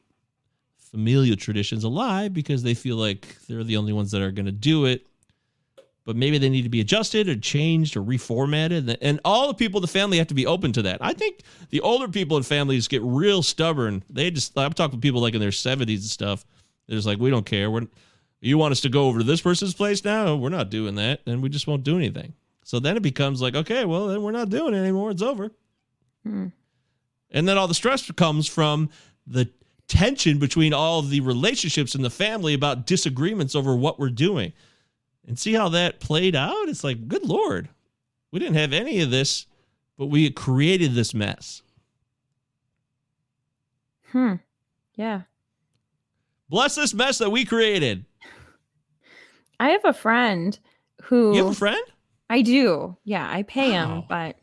[0.78, 4.52] familial traditions alive because they feel like they're the only ones that are going to
[4.52, 5.08] do it.
[6.04, 8.98] But maybe they need to be adjusted or changed or reformatted.
[9.02, 10.98] And all the people in the family have to be open to that.
[11.00, 14.04] I think the older people in families get real stubborn.
[14.10, 16.46] They just, I'm talking to people like in their 70s and stuff.
[16.88, 17.72] They're just like, we don't care.
[17.72, 17.88] We're,
[18.42, 20.36] you want us to go over to this person's place now?
[20.36, 21.22] We're not doing that.
[21.26, 22.34] And we just won't do anything.
[22.64, 25.12] So then it becomes like, okay, well, then we're not doing it anymore.
[25.12, 25.52] It's over.
[26.24, 26.48] Hmm.
[27.32, 28.90] And then all the stress comes from
[29.28, 29.50] the
[29.88, 34.54] tension between all the relationships in the family about disagreements over what we're doing.
[35.28, 36.70] And see how that played out?
[36.70, 37.70] It's like, good Lord,
[38.32, 39.46] we didn't have any of this,
[39.98, 41.62] but we created this mess.
[44.12, 44.36] Hmm.
[44.96, 45.22] Yeah.
[46.50, 48.06] Bless this mess that we created.
[49.60, 50.58] I have a friend
[51.04, 51.36] who.
[51.36, 51.82] You have a friend?
[52.30, 52.98] I do.
[53.04, 53.98] Yeah, I pay wow.
[53.98, 54.36] him, but.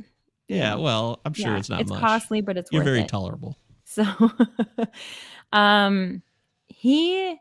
[0.49, 2.01] Yeah, well, I'm sure yeah, it's not it's much.
[2.01, 3.09] costly, but it's You're very it.
[3.09, 3.57] tolerable.
[3.85, 4.05] So,
[5.53, 6.23] um,
[6.69, 7.37] he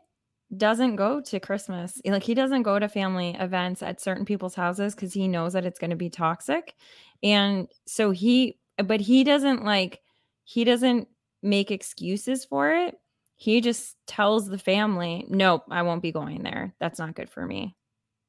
[0.56, 2.00] doesn't go to Christmas.
[2.04, 5.64] Like he doesn't go to family events at certain people's houses because he knows that
[5.64, 6.74] it's going to be toxic.
[7.22, 10.00] And so he, but he doesn't like,
[10.44, 11.08] he doesn't
[11.42, 12.98] make excuses for it.
[13.36, 16.74] He just tells the family, nope, I won't be going there.
[16.80, 17.76] That's not good for me.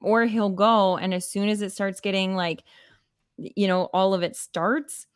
[0.01, 0.97] Or he'll go.
[0.97, 2.63] And as soon as it starts getting like,
[3.37, 5.07] you know, all of it starts,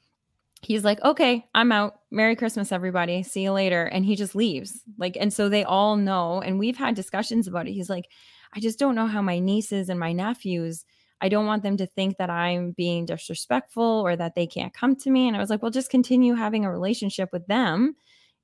[0.62, 2.00] he's like, okay, I'm out.
[2.10, 3.22] Merry Christmas, everybody.
[3.24, 3.84] See you later.
[3.86, 4.82] And he just leaves.
[4.98, 6.42] Like, and so they all know.
[6.42, 7.74] And we've had discussions about it.
[7.74, 8.08] He's like,
[8.54, 10.86] I just don't know how my nieces and my nephews,
[11.22, 14.96] I don't want them to think that I'm being disrespectful or that they can't come
[14.98, 15.28] to me.
[15.28, 17.96] And I was like, well, just continue having a relationship with them.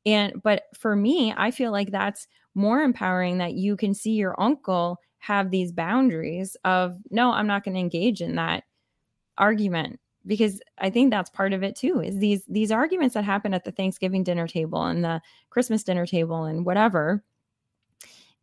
[0.07, 4.39] And, but for me, I feel like that's more empowering that you can see your
[4.41, 8.63] uncle have these boundaries of, no, I'm not going to engage in that
[9.37, 13.53] argument because I think that's part of it too is these these arguments that happen
[13.53, 17.23] at the Thanksgiving dinner table and the Christmas dinner table and whatever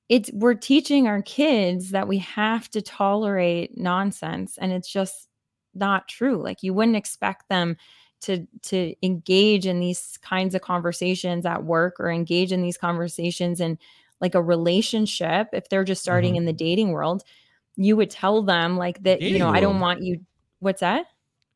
[0.09, 5.29] it's we're teaching our kids that we have to tolerate nonsense and it's just
[5.75, 6.43] not true.
[6.43, 7.77] Like you wouldn't expect them
[8.25, 13.61] to to engage in these kinds of conversations at work or engage in these conversations
[13.61, 13.79] in
[14.21, 16.39] like a relationship if they're just starting mm-hmm.
[16.39, 17.25] in the dating world
[17.77, 19.57] you would tell them like that you know world.
[19.57, 20.21] I don't want you
[20.61, 21.07] what's that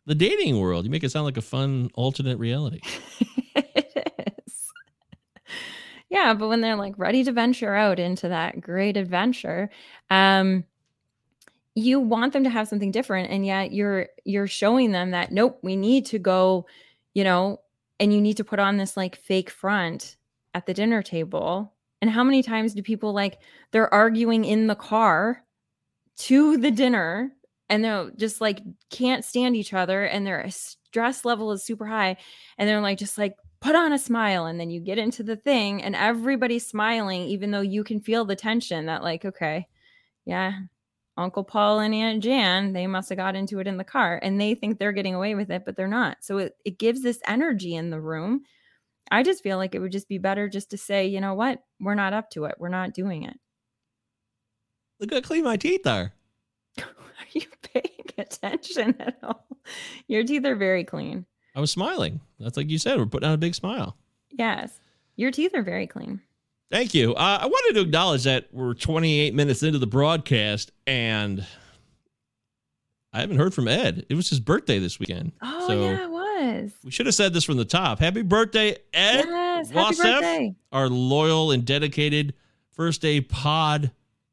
[0.09, 0.87] the dating world.
[0.87, 2.81] You make it sound like a fun alternate reality.
[3.55, 4.09] it
[4.47, 4.73] is.
[6.09, 9.69] Yeah, but when they're like ready to venture out into that great adventure,
[10.09, 10.65] um,
[11.79, 15.59] you want them to have something different, and yet you're you're showing them that nope,
[15.63, 16.67] we need to go,
[17.15, 17.61] you know,
[18.01, 20.17] and you need to put on this like fake front
[20.55, 21.75] at the dinner table.
[22.01, 23.39] And how many times do people like
[23.73, 25.43] they're arguing in the car
[26.19, 27.33] to the dinner
[27.69, 28.61] and they're just like
[28.91, 32.17] can't stand each other and their stress level is super high
[32.57, 35.37] and they're like just like put on a smile and then you get into the
[35.37, 39.67] thing and everybody's smiling even though you can feel the tension that like okay
[40.25, 40.53] yeah
[41.19, 44.41] uncle paul and aunt jan they must have got into it in the car and
[44.41, 47.21] they think they're getting away with it but they're not so it, it gives this
[47.27, 48.43] energy in the room
[49.11, 51.63] i just feel like it would just be better just to say you know what
[51.81, 53.39] we're not up to it we're not doing it
[55.01, 56.13] look how clean my teeth are
[57.19, 59.45] Are you paying attention at all?
[60.07, 61.27] Your teeth are very clean.
[61.55, 62.21] I was smiling.
[62.39, 62.99] That's like you said.
[62.99, 63.97] We're putting on a big smile.
[64.31, 64.79] Yes.
[65.17, 66.21] Your teeth are very clean.
[66.71, 67.15] Thank you.
[67.15, 71.47] Uh, I wanted to acknowledge that we're 28 minutes into the broadcast and
[73.13, 74.05] I haven't heard from Ed.
[74.09, 75.33] It was his birthday this weekend.
[75.41, 76.73] Oh, so yeah, it was.
[76.85, 77.99] We should have said this from the top.
[77.99, 79.25] Happy birthday, Ed.
[79.27, 80.55] Yes, happy birthday.
[80.71, 82.35] Our loyal and dedicated
[82.73, 83.91] First Day Pod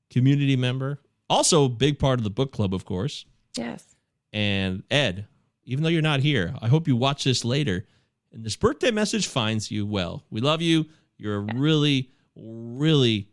[0.09, 0.99] community member.
[1.29, 3.25] Also, big part of the book club, of course.
[3.57, 3.95] Yes.
[4.33, 5.25] And Ed,
[5.63, 7.85] even though you're not here, I hope you watch this later.
[8.31, 10.23] And this birthday message finds you well.
[10.29, 10.85] We love you.
[11.17, 13.29] You're a really, really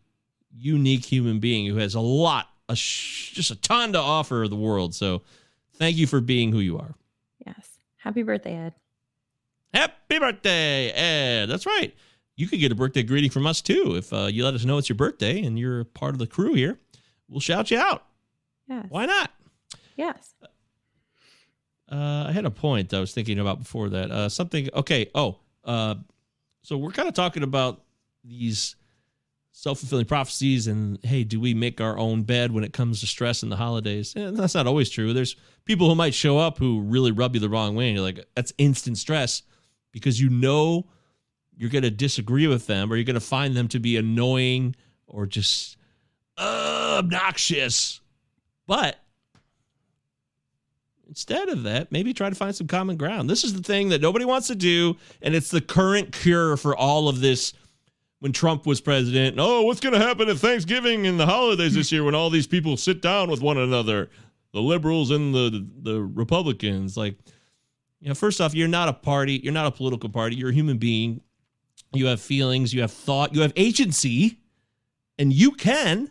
[0.54, 4.56] unique human being who has a lot, a sh- just a ton to offer the
[4.56, 4.94] world.
[4.94, 5.22] So
[5.76, 6.94] thank you for being who you are.
[7.46, 7.68] Yes.
[7.96, 8.74] Happy birthday, Ed.
[9.72, 11.46] Happy birthday, Ed.
[11.46, 11.94] That's right.
[12.36, 14.78] You could get a birthday greeting from us too if uh, you let us know
[14.78, 16.78] it's your birthday and you're part of the crew here
[17.32, 18.04] we'll shout you out.
[18.68, 18.86] Yes.
[18.88, 19.30] Why not?
[19.96, 20.34] Yes.
[21.90, 24.10] Uh, I had a point I was thinking about before that.
[24.10, 24.68] Uh, something.
[24.74, 25.10] Okay.
[25.14, 25.96] Oh, uh,
[26.62, 27.82] so we're kind of talking about
[28.24, 28.76] these
[29.52, 33.42] self-fulfilling prophecies and hey do we make our own bed when it comes to stress
[33.42, 34.14] in the holidays?
[34.16, 35.12] And that's not always true.
[35.12, 38.04] There's people who might show up who really rub you the wrong way and you're
[38.04, 39.42] like that's instant stress
[39.92, 40.86] because you know
[41.54, 44.74] you're going to disagree with them or you're going to find them to be annoying
[45.06, 45.76] or just
[46.38, 48.00] obnoxious.
[48.66, 48.98] But
[51.06, 53.28] instead of that maybe try to find some common ground.
[53.28, 56.74] This is the thing that nobody wants to do and it's the current cure for
[56.74, 57.52] all of this
[58.22, 59.34] when Trump was president.
[59.40, 62.46] Oh, what's going to happen at Thanksgiving and the holidays this year when all these
[62.46, 64.10] people sit down with one another,
[64.52, 66.96] the liberals and the the Republicans?
[66.96, 67.18] Like,
[68.00, 70.54] you know, first off, you're not a party, you're not a political party, you're a
[70.54, 71.20] human being.
[71.94, 74.38] You have feelings, you have thought, you have agency,
[75.18, 76.08] and you can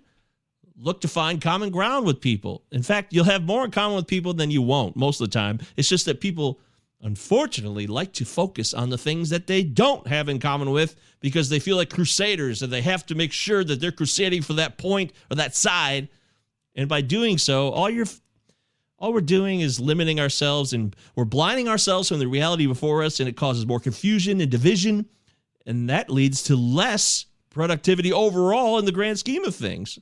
[0.78, 2.66] look to find common ground with people.
[2.74, 5.34] In fact, you'll have more in common with people than you won't most of the
[5.34, 5.60] time.
[5.78, 6.60] It's just that people
[7.04, 11.50] unfortunately like to focus on the things that they don't have in common with because
[11.50, 14.78] they feel like crusaders and they have to make sure that they're crusading for that
[14.78, 16.10] point or that side.
[16.76, 18.08] And by doing so all you're
[19.00, 23.20] all we're doing is limiting ourselves and we're blinding ourselves from the reality before us
[23.20, 25.08] and it causes more confusion and division.
[25.66, 29.98] And that leads to less productivity overall in the grand scheme of things.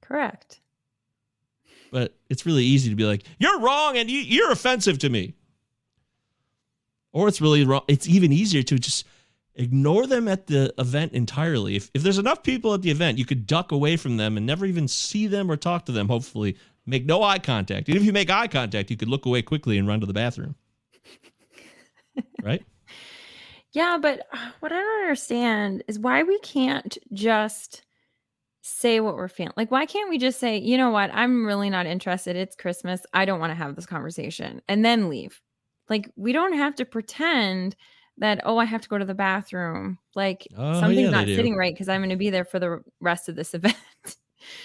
[0.00, 0.60] Correct
[1.90, 5.34] but it's really easy to be like, you're wrong and you, you're offensive to me.
[7.12, 7.82] Or it's really wrong.
[7.88, 9.06] It's even easier to just
[9.54, 11.76] ignore them at the event entirely.
[11.76, 14.44] If, if there's enough people at the event, you could duck away from them and
[14.44, 16.56] never even see them or talk to them, hopefully.
[16.84, 17.88] Make no eye contact.
[17.88, 20.12] Even if you make eye contact, you could look away quickly and run to the
[20.12, 20.54] bathroom.
[22.42, 22.64] right?
[23.72, 27.82] Yeah, but uh, what I don't understand is why we can't just
[28.66, 29.52] say what we're feeling.
[29.56, 31.10] Like, why can't we just say, you know what?
[31.14, 32.34] I'm really not interested.
[32.34, 33.00] It's Christmas.
[33.12, 35.40] I don't want to have this conversation and then leave.
[35.88, 37.76] Like, we don't have to pretend
[38.18, 39.98] that, oh, I have to go to the bathroom.
[40.16, 42.82] Like, oh, something's yeah, not sitting right because I'm going to be there for the
[43.00, 43.76] rest of this event.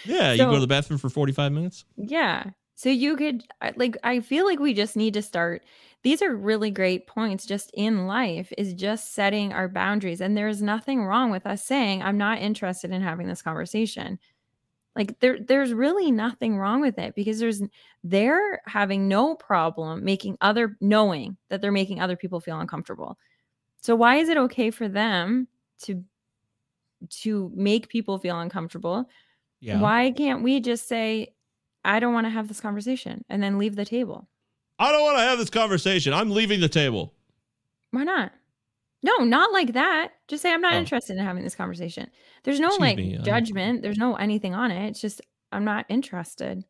[0.06, 0.36] yeah.
[0.36, 1.86] So, you go to the bathroom for 45 minutes.
[1.96, 2.46] Yeah.
[2.76, 3.44] So you could,
[3.76, 5.62] like, I feel like we just need to start
[6.04, 10.62] these are really great points just in life is just setting our boundaries and there's
[10.62, 14.20] nothing wrong with us saying i'm not interested in having this conversation.
[14.96, 17.62] Like there there's really nothing wrong with it because there's
[18.04, 23.18] they're having no problem making other knowing that they're making other people feel uncomfortable.
[23.82, 25.48] So why is it okay for them
[25.84, 26.04] to
[27.10, 29.10] to make people feel uncomfortable?
[29.62, 29.80] Yeah.
[29.80, 31.36] why can't we just say
[31.86, 34.28] i don't want to have this conversation and then leave the table
[34.82, 36.12] I don't want to have this conversation.
[36.12, 37.14] I'm leaving the table.
[37.92, 38.32] Why not?
[39.04, 40.14] No, not like that.
[40.28, 40.78] Just say I'm not oh.
[40.78, 42.10] interested in having this conversation.
[42.44, 43.84] There's no Excuse like me, judgment.
[43.84, 44.90] There's no anything on it.
[44.90, 46.64] It's just I'm not interested.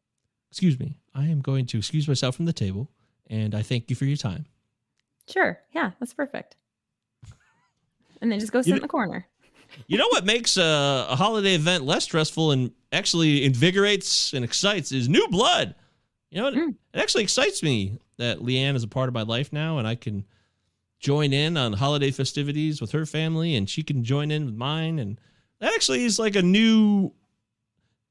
[0.49, 0.97] Excuse me.
[1.15, 2.91] I am going to excuse myself from the table
[3.27, 4.45] and I thank you for your time.
[5.29, 5.57] Sure.
[5.73, 6.57] Yeah, that's perfect.
[8.21, 9.25] and then just go sit you in the corner.
[9.87, 14.91] you know what makes a, a holiday event less stressful and actually invigorates and excites
[14.91, 15.75] is new blood.
[16.31, 16.75] You know, it, mm.
[16.93, 19.95] it actually excites me that Leanne is a part of my life now, and I
[19.95, 20.25] can
[20.99, 24.99] join in on holiday festivities with her family, and she can join in with mine,
[24.99, 25.19] and
[25.59, 27.11] that actually is like a new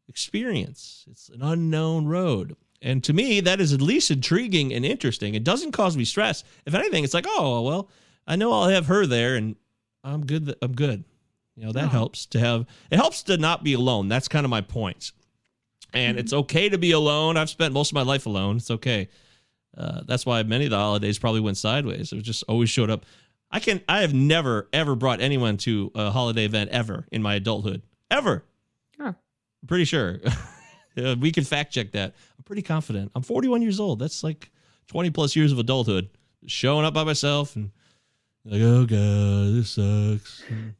[0.08, 1.04] experience.
[1.10, 2.56] It's an unknown road.
[2.82, 5.34] And to me, that is at least intriguing and interesting.
[5.34, 6.44] It doesn't cause me stress.
[6.66, 7.88] If anything, it's like, oh well,
[8.26, 9.56] I know I'll have her there, and
[10.02, 10.54] I'm good.
[10.62, 11.04] I'm good.
[11.56, 11.88] You know that oh.
[11.88, 12.66] helps to have.
[12.90, 14.08] It helps to not be alone.
[14.08, 14.70] That's kind of my point.
[14.72, 15.12] point
[15.92, 16.20] and mm-hmm.
[16.20, 17.36] it's okay to be alone.
[17.36, 18.56] I've spent most of my life alone.
[18.56, 19.08] It's okay.
[19.76, 22.12] Uh, that's why many of the holidays probably went sideways.
[22.12, 23.06] It just always showed up.
[23.50, 23.80] I can.
[23.88, 27.82] I have never ever brought anyone to a holiday event ever in my adulthood.
[28.10, 28.44] Ever.
[28.98, 29.06] Oh.
[29.06, 30.20] I'm pretty sure.
[30.96, 32.14] we can fact check that.
[32.38, 33.12] I'm pretty confident.
[33.14, 33.98] I'm 41 years old.
[33.98, 34.50] That's like
[34.88, 36.10] 20 plus years of adulthood.
[36.46, 37.70] Showing up by myself and
[38.44, 40.42] like, oh god, this sucks.
[40.48, 40.74] And,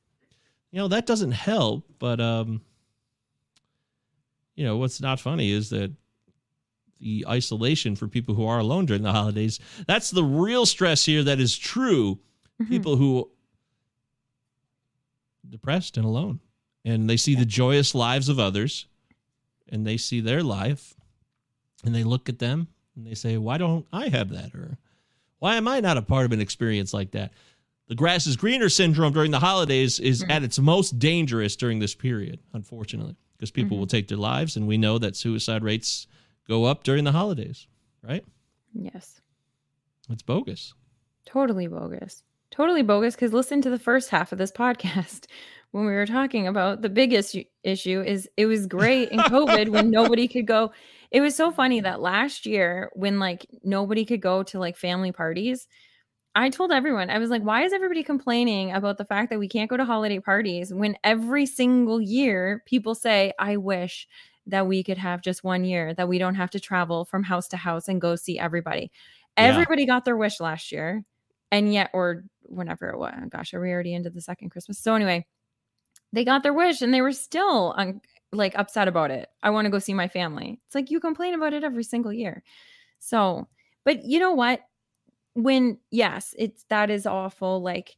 [0.71, 2.63] you know that doesn't help, but um,
[4.55, 5.93] you know, what's not funny is that
[7.01, 11.23] the isolation for people who are alone during the holidays, that's the real stress here
[11.23, 12.19] that is true.
[12.61, 12.71] Mm-hmm.
[12.71, 13.31] People who
[15.49, 16.41] depressed and alone
[16.85, 18.87] and they see the joyous lives of others
[19.69, 20.95] and they see their life
[21.85, 24.79] and they look at them and they say, "Why don't I have that?" or
[25.39, 27.33] "Why am I not a part of an experience like that?"
[27.89, 30.31] The grass is greener syndrome during the holidays is mm-hmm.
[30.31, 33.81] at its most dangerous during this period, unfortunately because people mm-hmm.
[33.81, 36.07] will take their lives, and we know that suicide rates
[36.51, 37.69] go up during the holidays,
[38.03, 38.25] right?
[38.75, 39.21] Yes.
[40.11, 40.75] It's bogus.
[41.25, 42.25] Totally bogus.
[42.51, 43.15] Totally bogus.
[43.15, 45.27] Because listen to the first half of this podcast
[45.71, 49.91] when we were talking about the biggest issue is it was great in COVID when
[49.99, 50.73] nobody could go.
[51.13, 55.13] It was so funny that last year when like nobody could go to like family
[55.13, 55.69] parties,
[56.35, 59.49] I told everyone, I was like, why is everybody complaining about the fact that we
[59.49, 64.09] can't go to holiday parties when every single year people say, I wish
[64.51, 67.49] that we could have just one year that we don't have to travel from house
[67.49, 68.91] to house and go see everybody.
[69.39, 69.45] Yeah.
[69.45, 71.05] Everybody got their wish last year.
[71.53, 74.79] And yet, or whenever it was, gosh, are we already into the second Christmas?
[74.79, 75.27] So, anyway,
[76.13, 78.01] they got their wish and they were still un-
[78.33, 79.29] like upset about it.
[79.43, 80.61] I want to go see my family.
[80.67, 82.43] It's like you complain about it every single year.
[83.01, 83.49] So,
[83.85, 84.61] but you know what?
[85.35, 87.97] When, yes, it's that is awful, like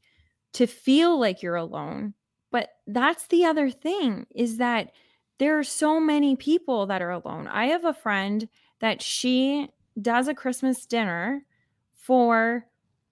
[0.54, 2.14] to feel like you're alone.
[2.50, 4.92] But that's the other thing is that
[5.38, 7.48] there are so many people that are alone.
[7.48, 8.48] I have a friend
[8.80, 9.68] that she
[10.00, 11.44] does a Christmas dinner
[11.96, 12.66] for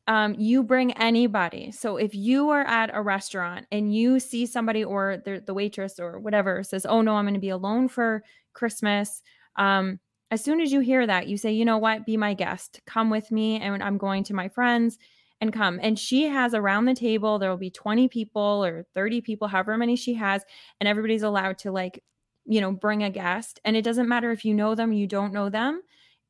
[0.07, 1.71] um, you bring anybody.
[1.71, 6.01] So if you are at a restaurant and you see somebody or the, the waitress
[6.01, 9.23] or whatever says, "Oh no, I'm going to be alone for Christmas,"
[9.57, 10.01] um,
[10.33, 12.07] as soon as you hear that, you say, "You know what?
[12.07, 12.81] Be my guest.
[12.87, 14.99] Come with me, and I'm going to my friends."
[15.41, 15.80] And come.
[15.82, 19.76] And she has around the table, there will be 20 people or 30 people, however
[19.78, 20.45] many she has,
[20.78, 22.03] and everybody's allowed to like,
[22.45, 23.59] you know, bring a guest.
[23.64, 25.80] And it doesn't matter if you know them, you don't know them.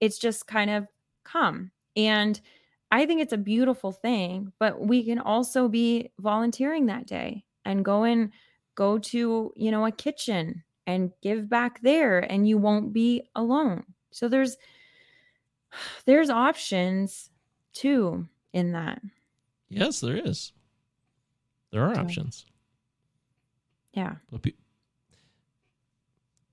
[0.00, 0.86] It's just kind of
[1.24, 1.72] come.
[1.96, 2.40] And
[2.92, 7.84] I think it's a beautiful thing, but we can also be volunteering that day and
[7.84, 8.32] go and
[8.74, 13.84] go to, you know, a kitchen and give back there and you won't be alone.
[14.11, 14.56] So there's
[16.04, 17.30] there's options
[17.72, 19.01] too in that.
[19.68, 20.53] Yes, there is.
[21.70, 22.46] There are So- options.
[23.94, 24.16] Yeah.
[24.30, 24.53] But pe-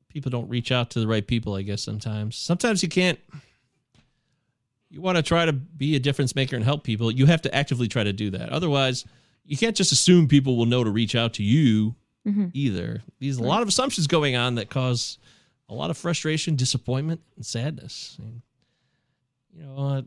[0.09, 2.35] people don't reach out to the right people, I guess, sometimes.
[2.35, 3.19] Sometimes you can't.
[4.89, 7.11] You want to try to be a difference maker and help people.
[7.11, 8.49] You have to actively try to do that.
[8.49, 9.05] Otherwise,
[9.45, 11.95] you can't just assume people will know to reach out to you
[12.25, 12.51] Mhm.
[12.53, 13.03] either.
[13.19, 15.17] These a lot of assumptions going on that cause
[15.69, 18.15] a lot of frustration, disappointment, and sadness.
[18.19, 18.41] And,
[19.53, 20.01] you know, uh,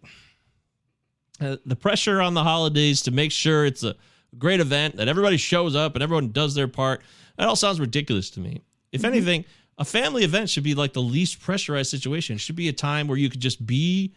[1.41, 3.95] uh, the pressure on the holidays to make sure it's a
[4.38, 7.03] great event that everybody shows up and everyone does their part.
[7.36, 8.62] That all sounds ridiculous to me.
[8.93, 9.45] If anything,
[9.78, 12.36] a family event should be like the least pressurized situation.
[12.36, 14.14] It should be a time where you could just be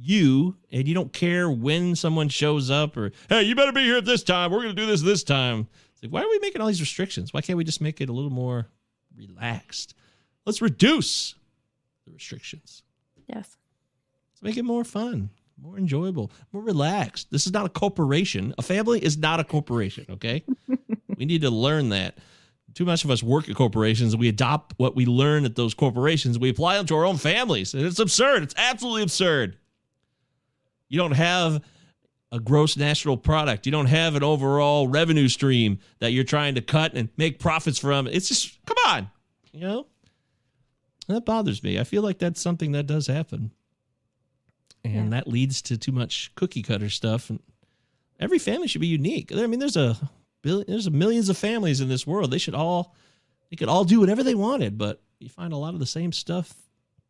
[0.00, 3.96] you and you don't care when someone shows up or hey you better be here
[3.96, 6.38] at this time we're going to do this this time it's like why are we
[6.38, 8.68] making all these restrictions why can't we just make it a little more
[9.16, 9.94] relaxed
[10.46, 11.34] let's reduce
[12.06, 12.84] the restrictions
[13.26, 13.56] Yes.
[14.30, 15.30] let's make it more fun
[15.60, 17.30] more enjoyable more relaxed.
[17.30, 18.54] This is not a corporation.
[18.58, 20.44] A family is not a corporation okay?
[21.18, 22.16] We need to learn that.
[22.74, 24.12] Too much of us work at corporations.
[24.14, 26.38] And we adopt what we learn at those corporations.
[26.38, 27.74] We apply them to our own families.
[27.74, 28.44] And it's absurd.
[28.44, 29.56] It's absolutely absurd.
[30.88, 31.62] You don't have
[32.30, 33.66] a gross national product.
[33.66, 37.78] You don't have an overall revenue stream that you're trying to cut and make profits
[37.78, 38.06] from.
[38.06, 39.10] It's just come on,
[39.52, 39.86] you know.
[41.08, 41.78] That bothers me.
[41.80, 43.50] I feel like that's something that does happen,
[44.84, 45.08] and Yeah.
[45.10, 47.30] that leads to too much cookie cutter stuff.
[47.30, 47.40] And
[48.20, 49.32] every family should be unique.
[49.34, 49.96] I mean, there's a
[50.42, 52.30] billion, there's millions of families in this world.
[52.30, 52.94] They should all,
[53.50, 56.12] they could all do whatever they wanted, but you find a lot of the same
[56.12, 56.54] stuff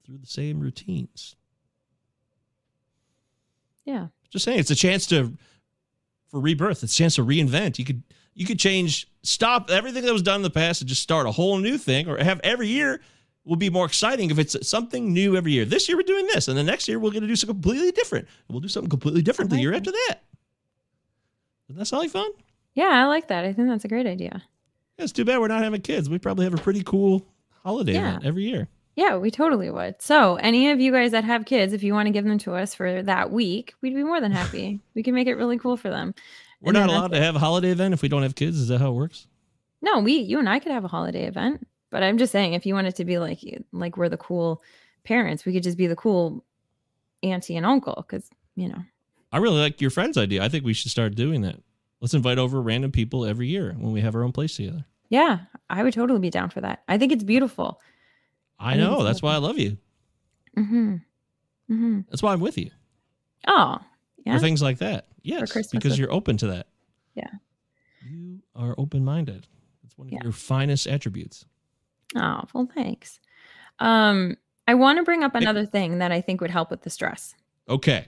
[0.05, 1.37] through the same routines.
[3.85, 4.09] Yeah.
[4.31, 5.37] Just saying, it's a chance to
[6.31, 6.83] for rebirth.
[6.83, 7.79] It's a chance to reinvent.
[7.79, 8.03] You could
[8.35, 11.31] you could change, stop everything that was done in the past, and just start a
[11.33, 13.01] whole new thing, or have every year
[13.49, 15.64] will be more exciting if it's something new every year.
[15.64, 17.90] This year we're doing this, and the next year we're going to do something completely
[17.92, 18.28] different.
[18.49, 19.78] We'll do something completely different the year that.
[19.78, 20.18] after that.
[21.68, 22.30] Doesn't that sound like fun?
[22.74, 23.44] Yeah, I like that.
[23.44, 24.42] I think that's a great idea.
[24.99, 26.09] Yeah, it's too bad we're not having kids.
[26.11, 27.26] We probably have a pretty cool
[27.64, 28.09] holiday Yeah.
[28.11, 28.68] event every year.
[28.96, 30.03] Yeah, we totally would.
[30.03, 32.55] So, any of you guys that have kids, if you want to give them to
[32.55, 34.80] us for that week, we'd be more than happy.
[34.94, 36.14] we can make it really cool for them.
[36.61, 38.59] We're And not allowed to have a holiday event if we don't have kids.
[38.59, 39.28] Is that how it works?
[39.80, 42.66] No, we, you and I could have a holiday event, but I'm just saying, if
[42.66, 43.41] you wanted to be like,
[43.72, 44.62] like we're the cool
[45.05, 46.45] parents, we could just be the cool
[47.22, 48.82] auntie and uncle, because you know,
[49.32, 50.43] I really like your friend's idea.
[50.43, 51.57] I think we should start doing that.
[52.01, 54.84] Let's invite over random people every year when we have our own place together.
[55.11, 56.82] yeah, I would totally be down for that.
[56.89, 57.80] I think it's beautiful.
[58.59, 58.95] I I know.
[58.97, 59.76] it's That's why I love you.
[60.57, 60.95] Mm-hmm.
[61.70, 62.01] Mm-hmm.
[62.09, 62.70] That's why I'm with you
[63.47, 63.78] Oh,
[64.24, 64.34] yeah.
[64.34, 65.07] for things like that.
[65.22, 66.66] Yes, Christmas because with- you're open to that.
[67.14, 67.30] Yeah.
[68.09, 69.47] You are open minded.
[69.82, 70.20] That's one of Yeah.
[70.22, 71.45] your finest attributes.
[72.16, 73.20] Oh, well, thanks.
[73.78, 74.36] Um,
[74.66, 77.34] I want to bring up another thing that I think would help with the stress.
[77.68, 78.06] Okay.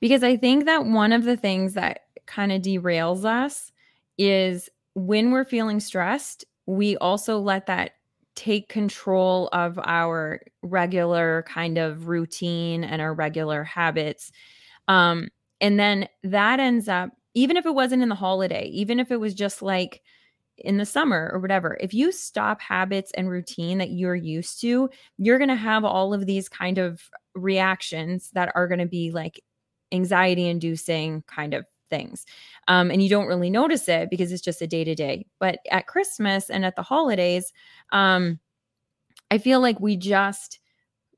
[0.00, 3.70] because I think that one of the things that kind of derails us
[4.18, 7.92] is when we're feeling stressed, we also let that
[8.34, 14.32] take control of our regular kind of routine and our regular habits.
[14.88, 15.28] Um,
[15.60, 19.20] and then that ends up, even if it wasn't in the holiday, even if it
[19.20, 20.02] was just like
[20.60, 24.90] in the summer or whatever, if you stop habits and routine that you're used to,
[25.18, 27.02] you're going to have all of these kind of
[27.34, 29.42] reactions that are going to be like
[29.92, 32.24] anxiety inducing kind of things.
[32.68, 35.26] Um, and you don't really notice it because it's just a day to day.
[35.38, 37.52] But at Christmas and at the holidays,
[37.92, 38.38] um,
[39.30, 40.60] I feel like we just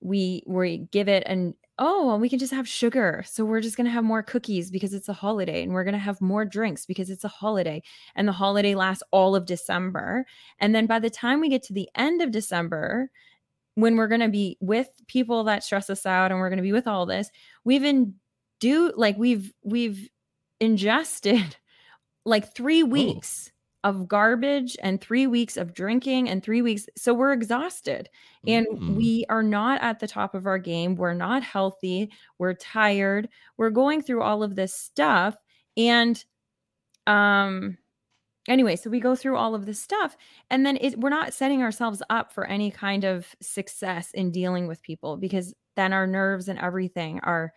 [0.01, 3.24] we we give it an oh well, we can just have sugar.
[3.26, 5.94] So we're just going to have more cookies because it's a holiday and we're going
[5.94, 7.82] to have more drinks because it's a holiday
[8.14, 10.26] and the holiday lasts all of december.
[10.60, 13.10] And then by the time we get to the end of december
[13.74, 16.62] when we're going to be with people that stress us out and we're going to
[16.62, 17.30] be with all this
[17.64, 18.14] we've in
[18.60, 20.08] do like we've we've
[20.60, 21.56] ingested
[22.24, 23.50] like 3 weeks
[23.85, 28.09] of garbage and 3 weeks of drinking and 3 weeks so we're exhausted.
[28.47, 28.97] And Mm.
[28.97, 30.95] we are not at the top of our game.
[30.97, 32.11] We're not healthy.
[32.39, 33.28] We're tired.
[33.57, 35.37] We're going through all of this stuff.
[35.76, 36.24] And
[37.07, 37.78] um
[38.49, 40.16] anyway so we go through all of this stuff
[40.51, 44.66] and then it, we're not setting ourselves up for any kind of success in dealing
[44.66, 47.53] with people because then our nerves and everything are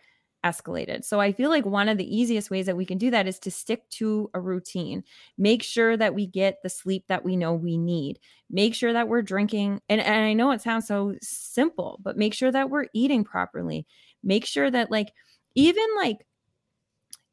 [0.48, 1.04] escalated.
[1.04, 3.38] So i feel like one of the easiest ways that we can do that is
[3.40, 5.02] to stick to a routine.
[5.38, 8.18] Make sure that we get the sleep that we know we need.
[8.50, 12.34] Make sure that we're drinking and, and i know it sounds so simple but make
[12.34, 13.86] sure that we're eating properly.
[14.22, 15.12] Make sure that like
[15.54, 16.26] even like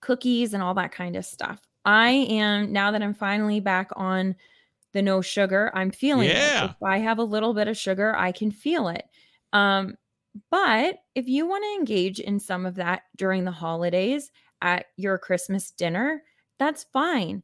[0.02, 1.62] cookies and all that kind of stuff.
[1.86, 4.36] I am now that i'm finally back on
[4.94, 6.66] the no sugar i'm feeling Yeah.
[6.66, 9.06] it if i have a little bit of sugar i can feel it.
[9.54, 9.96] Um
[10.50, 14.32] but if you want to engage in some of that during the holidays
[14.62, 16.24] at your christmas dinner
[16.60, 17.44] that's fine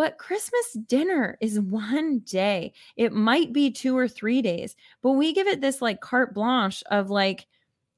[0.00, 2.72] but Christmas dinner is one day.
[2.96, 6.82] It might be two or three days, but we give it this like carte blanche
[6.90, 7.46] of like,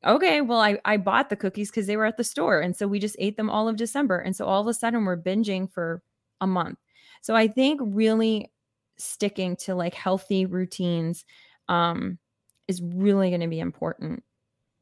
[0.05, 2.61] okay, well, I, I bought the cookies because they were at the store.
[2.61, 4.19] And so we just ate them all of December.
[4.19, 6.03] And so all of a sudden we're binging for
[6.41, 6.81] a month.
[7.21, 8.51] So I think really
[8.99, 11.25] sticking to like healthy routines
[11.69, 12.19] um,
[12.67, 14.25] is really going to be important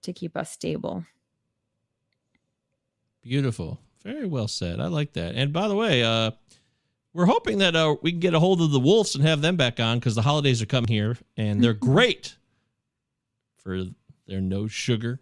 [0.03, 1.05] to keep us stable.
[3.23, 3.81] Beautiful.
[4.03, 4.81] Very well said.
[4.81, 5.35] I like that.
[5.35, 6.31] And by the way, uh,
[7.13, 9.57] we're hoping that uh, we can get a hold of the Wolves and have them
[9.57, 12.37] back on because the holidays are coming here and they're great
[13.57, 13.85] for
[14.27, 15.21] their no sugar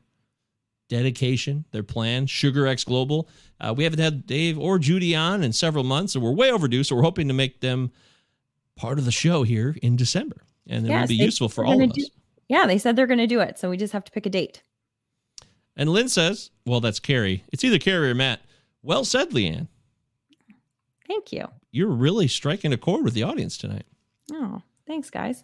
[0.89, 3.29] dedication, their plan, Sugar X Global.
[3.61, 6.85] Uh, we haven't had Dave or Judy on in several months, and we're way overdue.
[6.85, 7.91] So we're hoping to make them
[8.77, 10.37] part of the show here in December,
[10.69, 11.97] and it will Yes, be useful for all of us.
[11.97, 12.07] do-
[12.49, 13.59] Yeah, they said they're going to do it.
[13.59, 14.63] So we just have to pick a date.
[15.79, 17.45] And Lynn says, "Well, that's Carrie.
[17.53, 18.41] It's either Carrie or Matt."
[18.83, 19.69] Well said, Leanne.
[21.07, 21.47] Thank you.
[21.71, 23.87] You're really striking a chord with the audience tonight.
[24.33, 25.43] Oh, thanks, guys.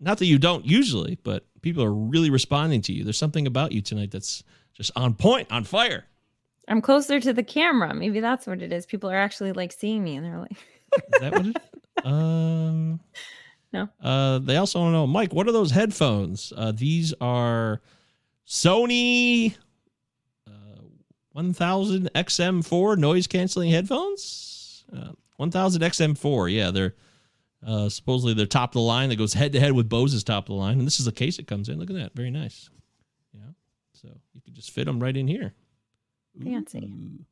[0.00, 3.04] Not that you don't usually, but people are really responding to you.
[3.04, 4.42] There's something about you tonight that's
[4.74, 6.04] just on point, on fire.
[6.68, 7.94] I'm closer to the camera.
[7.94, 8.86] Maybe that's what it is.
[8.86, 11.56] People are actually like seeing me and they're like, Is that what it?
[12.04, 13.00] um,
[13.72, 13.88] No.
[14.02, 16.52] Uh, they also want to know, Mike, what are those headphones?
[16.56, 17.80] Uh, these are
[18.48, 19.54] Sony
[20.46, 20.50] uh,
[21.32, 24.84] 1000 XM4 noise canceling headphones.
[24.90, 26.52] Uh, 1000 XM4.
[26.52, 26.94] Yeah, they're
[27.66, 30.44] uh, supposedly they're top of the line that goes head to head with Bose's top
[30.44, 30.78] of the line.
[30.78, 31.78] And this is the case it comes in.
[31.78, 32.14] Look at that.
[32.14, 32.70] Very nice.
[33.34, 33.50] Yeah.
[33.92, 35.52] So you can just fit them right in here.
[36.42, 36.92] Fancy.
[36.94, 37.24] Ooh.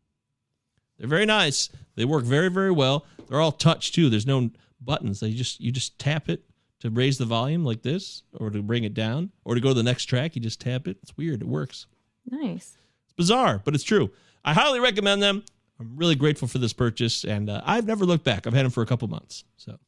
[0.98, 1.70] They're very nice.
[1.94, 3.06] They work very, very well.
[3.28, 4.10] They're all touch too.
[4.10, 4.50] There's no
[4.80, 5.20] buttons.
[5.20, 6.42] They just you just tap it
[6.80, 9.74] to raise the volume like this, or to bring it down, or to go to
[9.74, 10.36] the next track.
[10.36, 10.98] You just tap it.
[11.02, 11.40] It's weird.
[11.42, 11.86] It works.
[12.30, 12.76] nice.
[13.04, 14.10] It's bizarre, but it's true.
[14.44, 15.42] I highly recommend them.
[15.80, 18.46] I'm really grateful for this purchase, and uh, I've never looked back.
[18.46, 19.78] I've had them for a couple months, so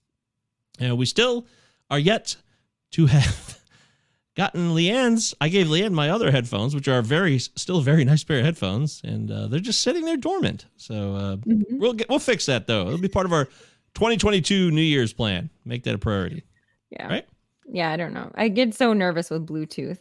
[0.78, 1.47] and we still
[1.91, 2.36] are yet
[2.93, 3.59] to have
[4.36, 5.34] gotten Leanne's.
[5.41, 8.45] I gave Leanne my other headphones, which are very still a very nice pair of
[8.45, 10.66] headphones, and uh, they're just sitting there dormant.
[10.76, 11.78] So uh, Mhm.
[11.78, 12.86] we'll get we'll fix that though.
[12.86, 13.47] It'll be part of our
[13.95, 15.51] 2022 New Year's plan.
[15.64, 16.45] Make that a priority.
[16.91, 17.09] Yeah.
[17.09, 17.26] Right?
[17.70, 18.30] Yeah, I don't know.
[18.34, 19.99] I get so nervous with Bluetooth.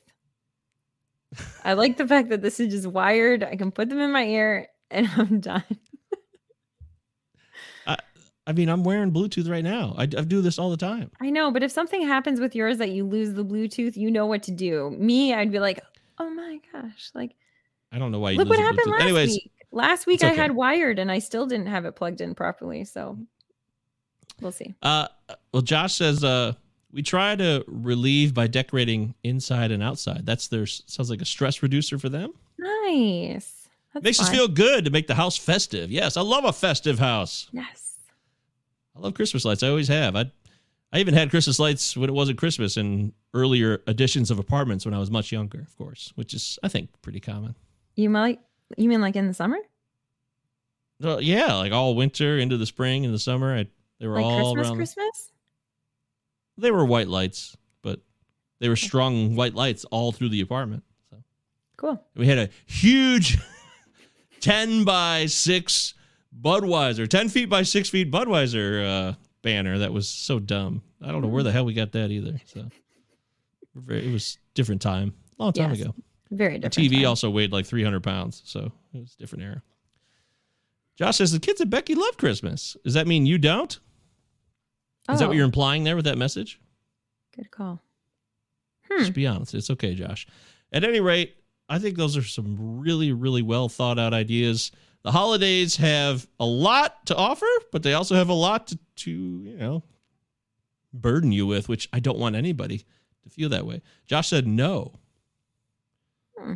[1.64, 3.44] I like the fact that this is just wired.
[3.44, 5.64] I can put them in my ear and I'm done.
[8.48, 9.94] I mean, I'm wearing Bluetooth right now.
[9.98, 11.12] I, I do this all the time.
[11.20, 14.26] I know, but if something happens with yours that you lose the Bluetooth, you know
[14.26, 14.90] what to do.
[14.98, 15.82] Me, I'd be like,
[16.18, 17.36] oh my gosh, like
[17.92, 18.92] I don't know why you look lose what happened Bluetooth.
[18.92, 19.52] last Anyways, week.
[19.74, 22.86] Last week it's I had wired and I still didn't have it plugged in properly.
[22.86, 23.18] So
[24.40, 24.76] we'll see.
[24.82, 25.10] Uh,
[25.52, 26.54] well, Josh says uh,
[26.92, 30.26] we try to relieve by decorating inside and outside.
[30.26, 32.34] That's their sounds like a stress reducer for them.
[32.58, 33.68] Nice.
[33.94, 35.92] That's Makes us feel good to make the house festive.
[35.92, 37.48] Yes, I love a festive house.
[37.52, 37.96] Yes.
[38.96, 39.64] I love Christmas lights.
[39.64, 40.16] I always have.
[40.16, 40.32] I
[40.94, 44.94] I even had Christmas lights when it wasn't Christmas in earlier editions of apartments when
[44.94, 47.56] I was much younger, of course, which is I think pretty common.
[47.96, 48.40] You might
[48.78, 49.58] you mean like in the summer?
[51.00, 53.56] Well, yeah, like all winter into the spring and the summer.
[53.56, 53.68] I,
[54.00, 54.78] they were Like all Christmas, around.
[54.78, 55.32] Christmas?
[56.58, 58.00] They were white lights, but
[58.60, 60.84] they were strong white lights all through the apartment.
[61.10, 61.18] So
[61.78, 62.04] Cool.
[62.16, 63.38] we had a huge
[64.40, 65.94] 10 by 6
[66.42, 70.82] Budweiser, 10 feet by 6 feet Budweiser uh, banner that was so dumb.
[71.02, 72.40] I don't know where the hell we got that either.
[72.46, 72.70] So
[73.90, 75.82] it was different time, long time Yes.
[75.82, 75.96] ago.
[76.32, 76.92] Very The different.
[76.92, 77.06] TV time.
[77.08, 79.62] also weighed like 300 pounds, so it was a different era.
[80.98, 82.76] Josh says the kids at Becky love Christmas.
[82.84, 83.80] Does that mean you don't?
[85.10, 86.60] Is that Oh, what you're implying there with that message?
[87.36, 87.82] Good call.
[88.90, 89.00] Hmm.
[89.00, 89.54] Just be honest.
[89.54, 90.28] It's okay, Josh.
[90.72, 91.36] At any rate,
[91.70, 94.72] I think those are some really, really well thought out ideas.
[95.04, 99.12] The holidays have a lot to offer, but they also have a lot to, to
[99.12, 99.84] you know,
[100.94, 102.80] burden you with, which I don't want anybody
[103.24, 103.82] to feel that way.
[104.08, 105.00] Josh said no.
[106.38, 106.54] Hmm.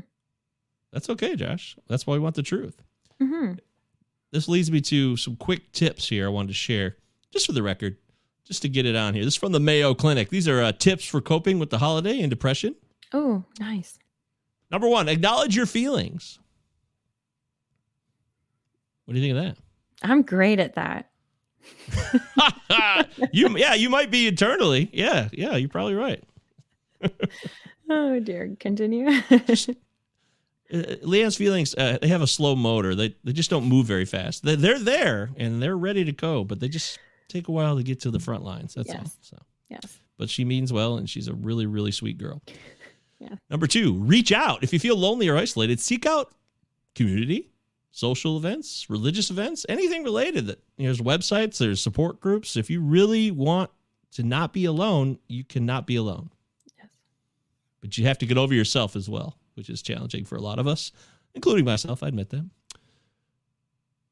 [0.92, 1.78] That's okay, Josh.
[1.88, 2.82] That's why we want the truth.
[3.20, 3.54] hmm
[4.32, 6.98] This leads me to some quick tips here I wanted to share,
[7.32, 7.98] just for the record,
[8.46, 9.24] just to get it on here.
[9.24, 10.30] This is from the Mayo Clinic.
[10.30, 12.76] These are uh, tips for coping with the holiday and depression.
[13.14, 14.00] Oh, nice.
[14.70, 16.40] Number one, acknowledge your feelings.
[19.06, 20.10] What do you think of that?
[20.10, 21.10] I'm great at that.
[23.32, 24.90] you, yeah, you might be internally.
[24.94, 26.24] Yeah, yeah, you're probably right.
[27.92, 28.56] Oh dear.
[28.60, 29.10] Continue.
[30.74, 32.96] Uh, Leanne's feelings, uh, they have a slow motor.
[32.96, 34.46] They they just don't move very fast.
[34.46, 36.98] They, they're there and they're ready to go, but they just
[37.32, 38.74] take a while to get to the front lines.
[38.74, 39.06] That's all.
[39.22, 39.38] So.
[39.70, 40.00] yes.
[40.18, 42.42] but she means well and she's a really really sweet girl
[43.20, 43.36] Yeah.
[43.50, 46.34] number two reach out if you feel lonely or isolated seek out
[46.96, 47.50] community
[47.92, 52.70] social events religious events anything related that you know, there's websites there's support groups if
[52.70, 53.70] you really want
[54.12, 56.30] to not be alone you cannot be alone
[56.78, 56.88] Yes.
[57.82, 60.60] but you have to get over yourself as well which is challenging for a lot
[60.60, 60.92] of us
[61.34, 62.48] including myself i admit that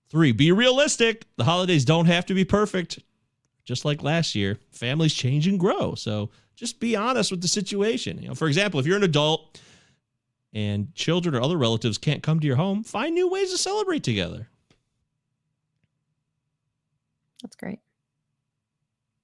[0.09, 2.99] three be realistic the holidays don't have to be perfect
[3.69, 5.93] just like last year, families change and grow.
[5.93, 8.19] So just be honest with the situation.
[8.19, 9.61] You know, for example, if you're an adult
[10.53, 14.03] and children or other relatives can't come to your home, find new ways to celebrate
[14.03, 14.47] together.
[17.43, 17.77] That's great.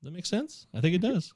[0.04, 0.68] That makes sense?
[0.76, 1.34] I think it does.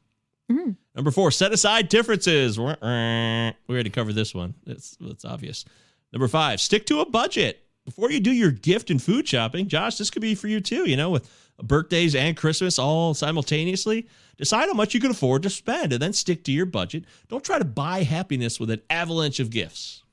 [0.51, 0.75] Mhm.
[0.93, 2.59] Number four, set aside differences.
[2.59, 4.53] We already covered this one.
[4.67, 5.65] It's, it's obvious.
[6.13, 7.65] Number five, stick to a budget.
[7.89, 10.87] Before you do your gift and food shopping, Josh, this could be for you too,
[10.87, 11.27] you know, with
[11.57, 14.07] birthdays and Christmas all simultaneously.
[14.37, 17.05] Decide how much you can afford to spend and then stick to your budget.
[17.29, 20.03] Don't try to buy happiness with an avalanche of gifts.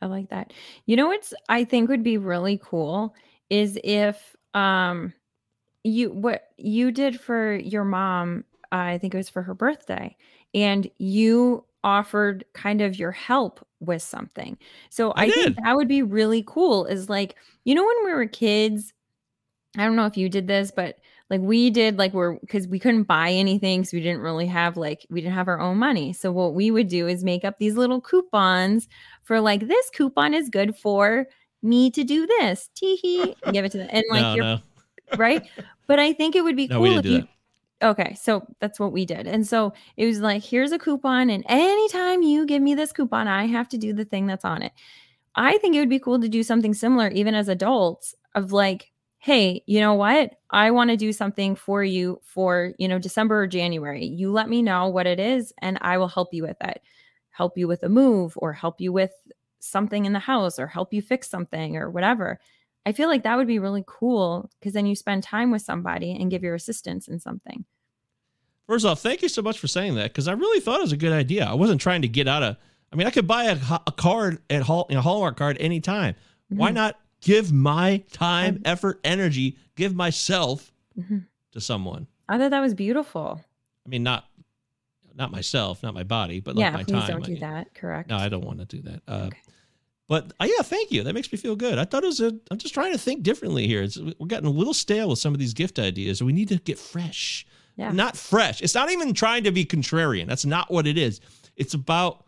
[0.00, 0.52] I like that.
[0.86, 3.12] You know what's I think would be really cool
[3.50, 5.12] is if um
[5.82, 10.16] you what you did for your mom, I think it was for her birthday,
[10.54, 14.56] and you offered kind of your help with something.
[14.90, 18.12] So I I, think that would be really cool is like, you know when we
[18.12, 18.92] were kids,
[19.76, 20.98] I don't know if you did this, but
[21.30, 24.76] like we did like we're because we couldn't buy anything because we didn't really have
[24.76, 26.12] like we didn't have our own money.
[26.12, 28.86] So what we would do is make up these little coupons
[29.22, 31.26] for like this coupon is good for
[31.62, 32.68] me to do this.
[32.74, 33.34] Tee hee.
[33.52, 33.88] Give it to them.
[33.90, 34.60] And like no, you're no,
[35.16, 35.42] right.
[35.86, 37.28] But I think it would be no, cool if you that.
[37.82, 39.26] Okay, so that's what we did.
[39.26, 43.26] And so it was like, here's a coupon, and anytime you give me this coupon,
[43.26, 44.72] I have to do the thing that's on it.
[45.36, 48.92] I think it would be cool to do something similar, even as adults, of like,
[49.18, 50.34] hey, you know what?
[50.50, 54.04] I want to do something for you for, you know, December or January.
[54.06, 56.82] You let me know what it is, and I will help you with it.
[57.30, 59.12] Help you with a move, or help you with
[59.60, 62.38] something in the house, or help you fix something, or whatever.
[62.84, 66.12] I feel like that would be really cool because then you spend time with somebody
[66.12, 67.64] and give your assistance in something.
[68.66, 70.92] First off, thank you so much for saying that because I really thought it was
[70.92, 71.44] a good idea.
[71.44, 72.56] I wasn't trying to get out of.
[72.92, 76.14] I mean, I could buy a, a card at Hall, a Hallmark card anytime.
[76.48, 76.74] Why Mhm.
[76.74, 81.26] not give my time, Um, effort, energy, give myself Mhm.
[81.52, 82.06] to someone?
[82.28, 83.40] I thought that was beautiful.
[83.86, 84.24] I mean, not
[85.14, 87.06] not myself, not my body, but like yeah, my please time.
[87.08, 87.40] don't I do mean.
[87.42, 87.74] that.
[87.74, 88.08] Correct.
[88.08, 89.02] No, I don't want to do that.
[89.06, 89.38] Uh, Okay.
[90.08, 91.02] But uh, yeah, thank you.
[91.04, 91.78] That makes me feel good.
[91.78, 92.32] I thought it was a.
[92.50, 93.82] I'm just trying to think differently here.
[93.82, 96.22] It's, we're getting a little stale with some of these gift ideas.
[96.22, 97.46] We need to get fresh.
[97.76, 97.92] Yeah.
[97.92, 98.60] Not fresh.
[98.60, 100.26] It's not even trying to be contrarian.
[100.26, 101.20] That's not what it is.
[101.56, 102.24] It's about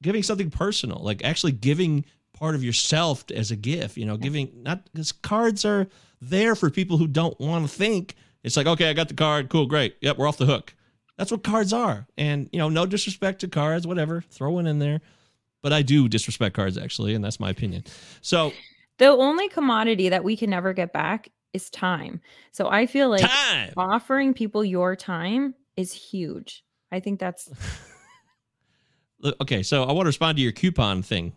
[0.00, 3.96] giving something personal, like actually giving part of yourself as a gift.
[3.96, 5.88] You know, giving not because cards are
[6.20, 8.14] there for people who don't want to think.
[8.44, 9.50] It's like, okay, I got the card.
[9.50, 9.96] Cool, great.
[10.00, 10.74] Yep, we're off the hook.
[11.16, 12.06] That's what cards are.
[12.16, 15.00] And, you know, no disrespect to cards, whatever, throw one in there.
[15.62, 17.84] But I do disrespect cards, actually, and that's my opinion.
[18.20, 18.52] So,
[18.98, 22.20] the only commodity that we can never get back is time.
[22.52, 23.72] So I feel like time.
[23.76, 26.64] offering people your time is huge.
[26.92, 27.48] I think that's
[29.40, 31.32] Okay, so I want to respond to your coupon thing,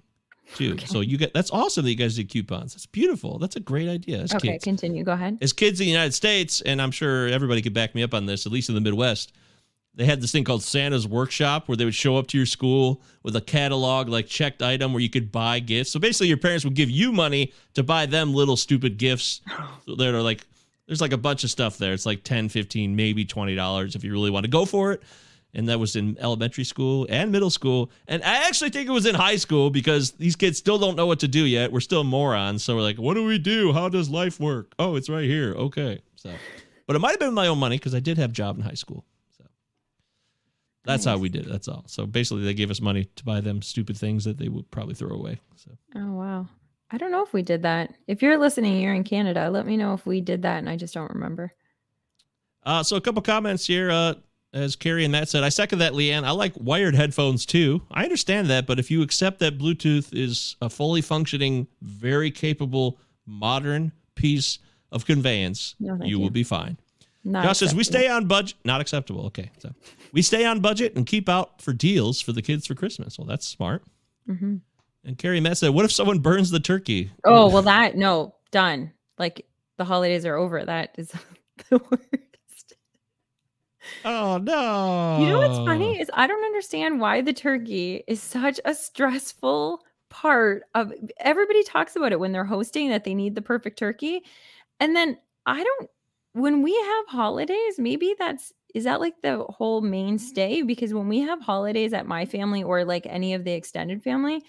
[0.56, 0.74] too.
[0.74, 0.86] Okay.
[0.86, 2.74] So, you get that's awesome that you guys did coupons.
[2.74, 3.40] That's beautiful.
[3.40, 4.26] That's a great idea.
[4.36, 4.54] Okay.
[4.54, 4.64] kids.
[4.64, 5.04] Continue.
[5.04, 5.40] Go ahead.
[5.42, 8.28] as kids in the United States, and I'm sure everybody could back me up on
[8.28, 9.34] this, at least in the Midwest,
[9.94, 13.02] they had this thing called Santa's Workshop where they would show up to your school
[13.24, 15.92] with a catalog, like checked item, where you could buy gifts.
[15.92, 19.42] So basically, your parents would give you money to buy them little stupid gifts
[19.88, 20.46] that are like,
[20.88, 21.94] there's like a bunch of stuff there.
[21.94, 25.04] It's like 10, 15, maybe $20 if you really want to go for it.
[25.54, 27.92] And that was in elementary school and middle school.
[28.08, 31.06] And I actually think it was in high school because these kids still don't know
[31.06, 31.74] what to do yet.
[31.74, 32.64] We're still morons.
[32.64, 33.74] So we're like, what do we do?
[33.74, 34.74] How does life work?
[34.80, 35.54] Oh, it's right here.
[35.54, 36.02] Okay.
[36.16, 36.32] So,
[36.88, 38.64] but it might have been my own money because I did have a job in
[38.64, 39.04] high school.
[40.84, 41.14] That's nice.
[41.14, 41.52] how we did it.
[41.52, 41.84] That's all.
[41.88, 44.96] So basically, they gave us money to buy them stupid things that they would probably
[44.96, 45.40] throw away.
[45.56, 45.72] So.
[45.96, 46.48] Oh wow!
[46.90, 47.94] I don't know if we did that.
[48.08, 49.50] If you're listening, you're in Canada.
[49.50, 51.54] Let me know if we did that, and I just don't remember.
[52.64, 53.92] Uh, so a couple comments here.
[53.92, 54.16] Uh,
[54.54, 56.24] as Carrie and Matt said, I second that, Leanne.
[56.24, 57.84] I like wired headphones too.
[57.90, 63.00] I understand that, but if you accept that Bluetooth is a fully functioning, very capable,
[63.26, 64.60] modern piece
[64.92, 66.78] of conveyance, no, you, you, will be fine.
[67.24, 68.58] Not Josh says we stay on budget.
[68.66, 69.28] Not acceptable.
[69.28, 69.72] Okay, so
[70.12, 73.20] we stay on budget and keep out for deals for the kids for Christmas.
[73.20, 73.84] Well, that's smart.
[74.28, 74.58] Mm-hmm.
[75.06, 78.92] And Carrie Matt said, "What if someone burns the turkey?" Oh well, that no done.
[79.20, 79.46] Like
[79.78, 80.64] the holidays are over.
[80.64, 81.12] That is
[81.70, 82.76] the worst.
[84.04, 85.20] Oh no!
[85.20, 89.84] You know what's funny is I don't understand why the turkey is such a stressful
[90.10, 90.92] part of.
[91.20, 94.24] Everybody talks about it when they're hosting that they need the perfect turkey,
[94.80, 95.90] and then I don't
[96.34, 99.92] when we have holidays, maybe that's is that like the whole mm-hmm.
[99.92, 100.62] mainstay?
[100.62, 104.44] Because when we have holidays at my family or like any of the extended family,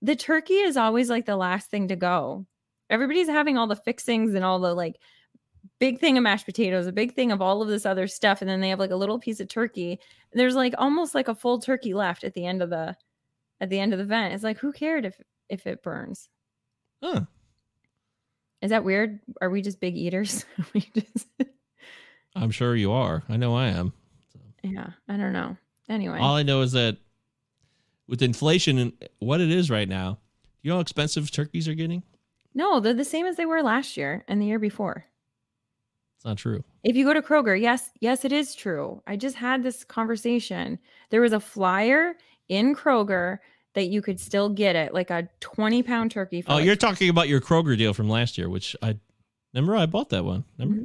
[0.00, 2.46] the turkey is always like the last thing to go.
[2.90, 4.96] Everybody's having all the fixings and all the like
[5.78, 8.48] big thing of mashed potatoes, a big thing of all of this other stuff, and
[8.48, 10.00] then they have like a little piece of turkey.
[10.32, 12.96] There's like almost like a full turkey left at the end of the
[13.60, 14.34] at the end of the event.
[14.34, 16.28] It's like who cared if if it burns?
[17.02, 17.22] Huh.
[18.62, 19.20] Is that weird?
[19.40, 20.44] Are we just big eaters?
[20.74, 21.26] we just
[22.34, 23.22] I'm sure you are.
[23.28, 23.92] I know I am.
[24.32, 24.38] So.
[24.62, 25.56] Yeah, I don't know.
[25.88, 26.98] Anyway, all I know is that
[28.06, 30.18] with inflation and what it is right now,
[30.62, 32.02] you know how expensive turkeys are getting?
[32.54, 35.06] No, they're the same as they were last year and the year before.
[36.16, 36.64] It's not true.
[36.82, 39.02] If you go to Kroger, yes, yes, it is true.
[39.06, 40.78] I just had this conversation.
[41.10, 42.16] There was a flyer
[42.48, 43.38] in Kroger
[43.74, 46.44] that you could still get it, like a 20 pound turkey.
[46.46, 48.96] oh, like you're talking about your Kroger deal from last year, which I
[49.54, 50.44] remember I bought that one.
[50.58, 50.82] Remember?
[50.82, 50.84] Mm-hmm.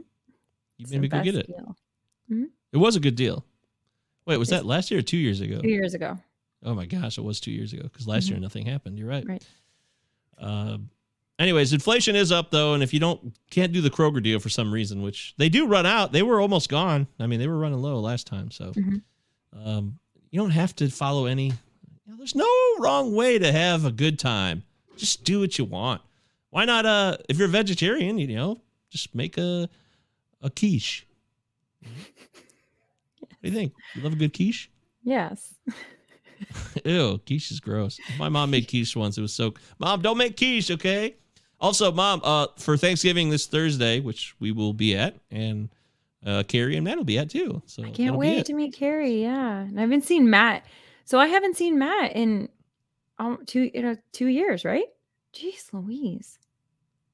[0.78, 1.50] You made me go get it.
[2.32, 2.46] Mm-hmm.
[2.72, 3.46] It was a good deal.
[4.26, 5.60] Wait, was it's, that last year or two years ago?
[5.60, 6.18] Two years ago.
[6.66, 8.34] Oh my gosh, it was two years ago because last mm-hmm.
[8.34, 8.98] year nothing happened.
[8.98, 9.28] You're right.
[9.28, 9.46] Right.
[10.40, 10.78] Uh,
[11.40, 14.50] anyways, inflation is up though, and if you don't can't do the Kroger deal for
[14.50, 17.08] some reason, which they do run out, they were almost gone.
[17.20, 19.68] I mean, they were running low last time, so mm-hmm.
[19.68, 20.00] um,
[20.32, 21.54] you don't have to follow any.
[22.06, 22.50] You know, there's no
[22.80, 24.64] wrong way to have a good time.
[24.98, 26.02] Just do what you want.
[26.50, 26.86] Why not?
[26.86, 29.70] Uh, if you're a vegetarian, you know, just make a
[30.42, 31.08] a quiche.
[31.82, 31.92] What
[33.42, 33.74] do you think?
[33.96, 34.70] You love a good quiche?
[35.04, 35.56] Yes.
[36.86, 38.00] Ew, quiche is gross.
[38.20, 39.18] My mom made quiche once.
[39.18, 39.54] It was so.
[39.80, 41.16] Mom, don't make quiche, okay?
[41.60, 45.70] Also, mom, uh, for Thanksgiving this Thursday, which we will be at, and
[46.26, 47.62] uh, Carrie and Matt will be at too.
[47.66, 49.22] So I can't wait to meet Carrie.
[49.22, 50.66] Yeah, and I haven't seen Matt,
[51.06, 52.50] so I haven't seen Matt in
[53.20, 54.86] um two you know two years, right?
[55.34, 56.40] Jeez, Louise.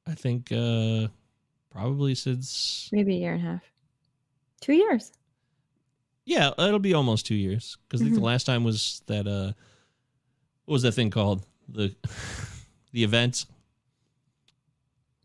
[0.08, 1.08] I think uh
[1.70, 3.72] probably since maybe a year and a half,
[4.62, 5.12] two years.
[6.26, 8.14] Yeah, it'll be almost two years because mm-hmm.
[8.14, 9.54] the last time was that uh,
[10.66, 11.96] what was that thing called the
[12.92, 13.46] the event?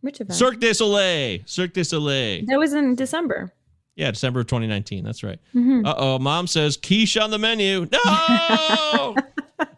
[0.00, 0.38] Which event?
[0.38, 1.40] Cirque du Soleil.
[1.44, 2.44] Cirque du Soleil.
[2.46, 3.52] That was in December.
[3.96, 5.04] Yeah, December of 2019.
[5.04, 5.38] That's right.
[5.54, 5.86] Mm-hmm.
[5.86, 7.86] Uh oh, mom says quiche on the menu.
[7.92, 8.00] No,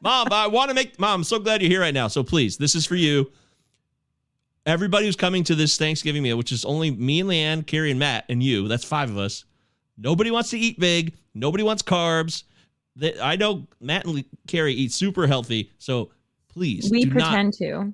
[0.00, 0.98] mom, I want to make.
[0.98, 2.08] Mom, I'm so glad you're here right now.
[2.08, 3.30] So please, this is for you
[4.66, 8.00] everybody who's coming to this Thanksgiving meal, which is only me and Leanne, Carrie, and
[8.00, 9.44] Matt, and you, that's five of us.
[9.96, 11.14] Nobody wants to eat big.
[11.34, 12.42] Nobody wants carbs.
[13.22, 16.10] I know Matt and Carrie eat super healthy, so
[16.48, 16.90] please.
[16.90, 17.92] We pretend not, to.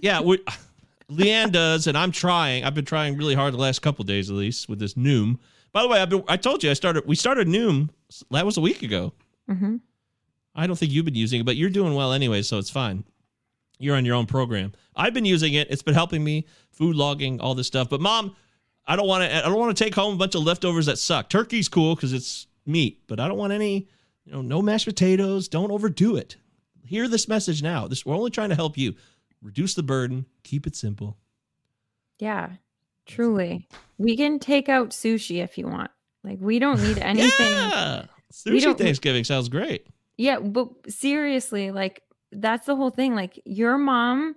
[0.00, 0.38] Yeah, we,
[1.10, 2.64] Leanne does, and I'm trying.
[2.64, 5.38] I've been trying really hard the last couple days, at least, with this Noom.
[5.72, 7.06] By the way, I've been, I told you I started.
[7.06, 7.90] We started Noom.
[8.30, 9.12] That was a week ago.
[9.48, 9.76] Mm-hmm.
[10.54, 13.04] I don't think you've been using it, but you're doing well anyway, so it's fine
[13.80, 14.72] you're on your own program.
[14.94, 15.68] I've been using it.
[15.70, 17.88] It's been helping me, food logging, all this stuff.
[17.88, 18.36] But mom,
[18.86, 19.36] I don't want to.
[19.36, 21.28] I don't want to take home a bunch of leftovers that suck.
[21.28, 23.88] Turkey's cool because it's meat, but I don't want any.
[24.26, 25.48] You know, no mashed potatoes.
[25.48, 26.36] Don't overdo it.
[26.84, 27.88] Hear this message now.
[27.88, 28.94] This we're only trying to help you
[29.42, 31.16] reduce the burden, keep it simple.
[32.18, 32.50] Yeah,
[33.06, 33.68] truly.
[33.98, 35.90] We can take out sushi if you want.
[36.22, 37.52] Like we don't need anything.
[37.52, 39.86] yeah, sushi Thanksgiving sounds great.
[40.16, 43.14] Yeah, but seriously, like that's the whole thing.
[43.14, 44.34] Like your mom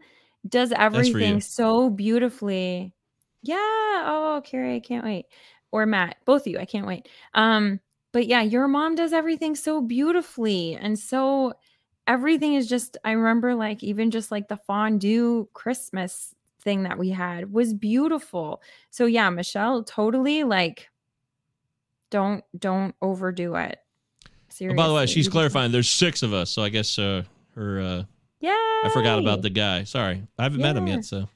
[0.47, 2.93] does everything so beautifully.
[3.41, 3.57] Yeah.
[3.57, 5.25] Oh, Carrie, I can't wait.
[5.71, 7.09] Or Matt, both of you, I can't wait.
[7.33, 7.79] Um,
[8.11, 11.53] but yeah, your mom does everything so beautifully and so
[12.07, 17.09] everything is just I remember like even just like the fondue Christmas thing that we
[17.09, 18.61] had was beautiful.
[18.89, 20.89] So yeah, Michelle totally like
[22.09, 23.79] don't don't overdo it.
[24.49, 24.77] Seriously.
[24.77, 27.23] Oh, by the way, she's clarifying there's 6 of us, so I guess uh
[27.55, 28.03] her uh
[28.39, 28.51] Yeah.
[28.51, 29.83] I forgot about the guy.
[29.83, 30.21] Sorry.
[30.37, 30.65] I haven't yeah.
[30.65, 31.27] met him yet, so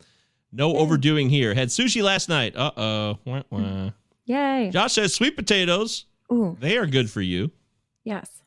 [0.51, 0.79] no yeah.
[0.79, 1.53] overdoing here.
[1.53, 2.55] Had sushi last night.
[2.55, 3.17] Uh-oh.
[3.25, 3.91] Wah, wah.
[4.25, 4.69] Yay.
[4.71, 6.05] Josh says sweet potatoes.
[6.31, 6.57] Ooh.
[6.59, 7.51] They are good for you.
[8.03, 8.41] Yes.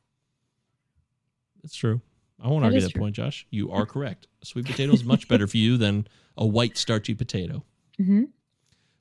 [1.62, 2.00] That's true.
[2.42, 3.00] I won't that argue that true.
[3.00, 3.46] point, Josh.
[3.50, 4.26] You are correct.
[4.42, 7.64] Sweet potato is much better for you than a white starchy potato.
[8.00, 8.24] Mm-hmm.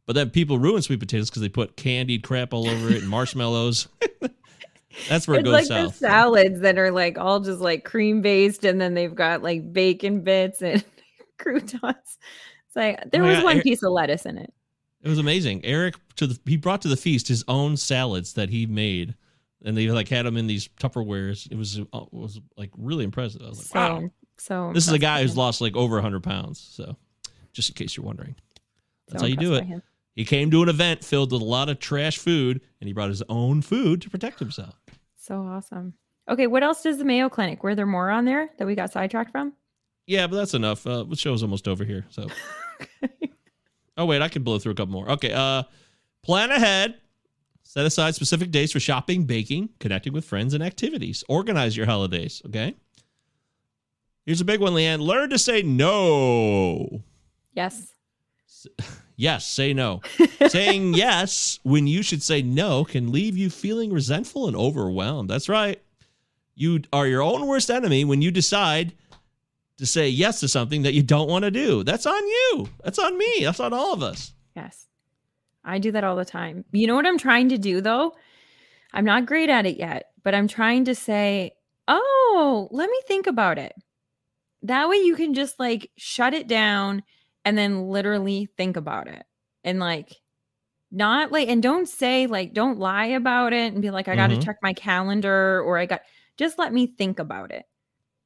[0.05, 3.09] But then people ruin sweet potatoes because they put candied crap all over it and
[3.09, 3.87] marshmallows.
[5.07, 5.99] That's where it's it goes like south.
[5.99, 9.71] The salads that are like all just like cream based, and then they've got like
[9.71, 10.83] bacon bits and
[11.37, 11.83] croutons.
[11.83, 14.51] It's like there oh, was yeah, one Eric, piece of lettuce in it.
[15.03, 15.63] It was amazing.
[15.63, 19.15] Eric to the he brought to the feast his own salads that he made
[19.63, 21.51] and they like had them in these Tupperwares.
[21.51, 23.41] It was uh, it was like really impressive.
[23.41, 24.09] I was like, so, wow.
[24.37, 26.59] So this is a guy who's lost like over hundred pounds.
[26.59, 26.95] So
[27.53, 28.35] just in case you're wondering,
[29.07, 29.65] that's so how you do it.
[30.15, 33.09] He came to an event filled with a lot of trash food, and he brought
[33.09, 34.75] his own food to protect himself.
[35.15, 35.93] So awesome.
[36.27, 37.63] Okay, what else does the Mayo Clinic?
[37.63, 39.53] Were there more on there that we got sidetracked from?
[40.05, 40.85] Yeah, but that's enough.
[40.85, 42.05] Uh, the show's almost over here.
[42.09, 42.27] So.
[43.03, 43.31] okay.
[43.97, 45.09] Oh wait, I can blow through a couple more.
[45.11, 45.31] Okay.
[45.33, 45.63] Uh,
[46.23, 46.95] plan ahead
[47.69, 51.23] Set aside specific days for shopping, baking, connecting with friends, and activities.
[51.29, 52.75] Organize your holidays, okay?
[54.25, 55.01] Here's a big one, Leanne.
[55.01, 57.03] Learn to say no.
[57.53, 57.93] Yes.
[59.15, 60.01] Yes, say no.
[60.47, 65.29] Saying yes when you should say no can leave you feeling resentful and overwhelmed.
[65.29, 65.81] That's right.
[66.55, 68.93] You are your own worst enemy when you decide
[69.77, 71.83] to say yes to something that you don't want to do.
[71.83, 72.69] That's on you.
[72.81, 73.41] That's on me.
[73.41, 74.31] That's on all of us.
[74.55, 74.87] Yes.
[75.63, 76.65] I do that all the time.
[76.71, 78.15] You know what I'm trying to do though?
[78.93, 81.51] I'm not great at it yet, but I'm trying to say,
[81.87, 83.73] "Oh, let me think about it."
[84.63, 87.03] That way you can just like shut it down
[87.45, 89.23] and then literally think about it.
[89.63, 90.15] And like
[90.91, 94.27] not like and don't say like don't lie about it and be like I got
[94.27, 94.43] to mm-hmm.
[94.43, 96.01] check my calendar or I got
[96.37, 97.65] just let me think about it.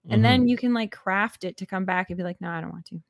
[0.05, 0.23] And mm-hmm.
[0.23, 2.71] then you can like craft it to come back and be like, "No, I don't
[2.71, 3.01] want to."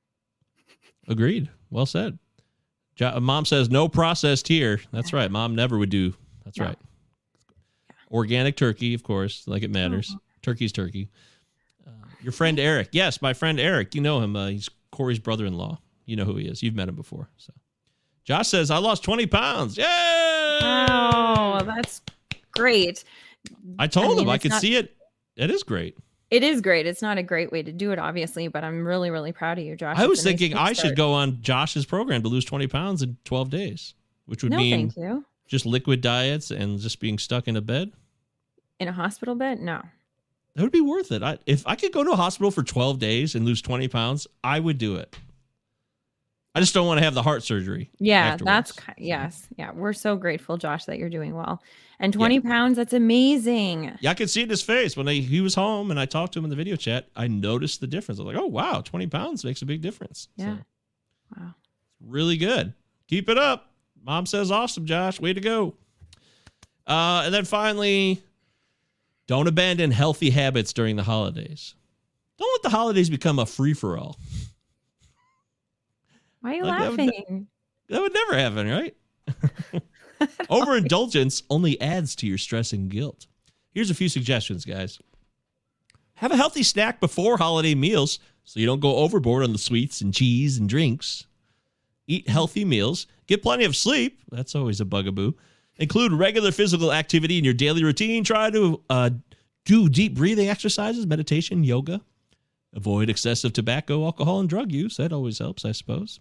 [1.08, 1.50] Agreed.
[1.70, 2.20] Well said.
[3.00, 4.80] Mom says no processed here.
[4.92, 5.30] That's right.
[5.32, 6.14] Mom never would do.
[6.46, 6.78] That's right.
[8.12, 10.12] Organic turkey, of course, like it matters.
[10.16, 10.20] Oh.
[10.44, 11.10] Turkey's turkey.
[11.88, 11.92] Uh,
[12.22, 12.90] your friend Eric.
[12.92, 13.96] Yes, my friend Eric.
[13.96, 14.36] You know him.
[14.36, 15.80] Uh, he's Corey's brother-in-law.
[16.06, 16.62] You know who he is.
[16.62, 17.30] You've met him before.
[17.38, 17.54] So,
[18.26, 19.78] Josh says I lost twenty pounds.
[19.78, 19.86] Yay!
[19.88, 22.02] Oh, that's
[22.52, 23.04] great.
[23.80, 24.96] I told I mean, him I could not- see it.
[25.36, 25.98] It is great.
[26.34, 26.88] It is great.
[26.88, 29.66] It's not a great way to do it, obviously, but I'm really, really proud of
[29.66, 29.98] you, Josh.
[30.00, 33.18] I was thinking nice I should go on Josh's program to lose 20 pounds in
[33.24, 33.94] 12 days,
[34.26, 35.24] which would no, mean thank you.
[35.46, 37.92] just liquid diets and just being stuck in a bed.
[38.80, 39.60] In a hospital bed?
[39.60, 39.84] No.
[40.56, 41.22] That would be worth it.
[41.22, 44.26] I, if I could go to a hospital for 12 days and lose 20 pounds,
[44.44, 45.16] I would do it.
[46.56, 47.90] I just don't want to have the heart surgery.
[48.00, 48.76] Yeah, afterwards.
[48.76, 49.48] that's yes.
[49.58, 51.64] Yeah, we're so grateful, Josh, that you're doing well.
[52.00, 52.42] And 20 yeah.
[52.42, 53.98] pounds, that's amazing.
[54.02, 56.06] Yeah, I could see it in his face when I, he was home and I
[56.06, 57.08] talked to him in the video chat.
[57.16, 58.20] I noticed the difference.
[58.20, 60.28] I was like, oh wow, 20 pounds makes a big difference.
[60.36, 60.58] Yeah.
[60.58, 61.56] So, wow.
[62.02, 62.74] Really good.
[63.08, 63.72] Keep it up.
[64.04, 65.20] Mom says awesome, Josh.
[65.20, 65.76] Way to go.
[66.86, 68.22] Uh, and then finally,
[69.28, 71.76] don't abandon healthy habits during the holidays.
[72.38, 74.20] Don't let the holidays become a free for all.
[76.44, 77.08] Why are you like laughing?
[77.08, 77.48] That would,
[77.88, 79.82] that would never happen, right?
[80.50, 83.28] Overindulgence only adds to your stress and guilt.
[83.74, 85.00] Here's a few suggestions, guys.
[86.16, 90.02] Have a healthy snack before holiday meals so you don't go overboard on the sweets
[90.02, 91.28] and cheese and drinks.
[92.08, 93.08] Eat healthy meals.
[93.26, 94.20] Get plenty of sleep.
[94.30, 95.32] That's always a bugaboo.
[95.78, 98.26] Include regular physical activity in your daily routine.
[98.26, 99.12] Try to uh,
[99.64, 102.02] do deep breathing exercises, meditation, yoga.
[102.74, 104.98] Avoid excessive tobacco, alcohol, and drug use.
[104.98, 106.20] That always helps, I suppose.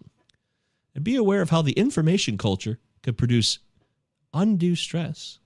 [0.93, 3.59] And be aware of how the information culture could produce
[4.33, 5.39] undue stress.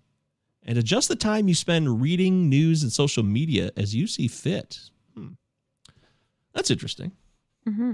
[0.63, 4.79] And adjust the time you spend reading news and social media as you see fit.
[5.15, 5.29] Hmm.
[6.53, 7.13] That's interesting.
[7.67, 7.93] Mm-hmm.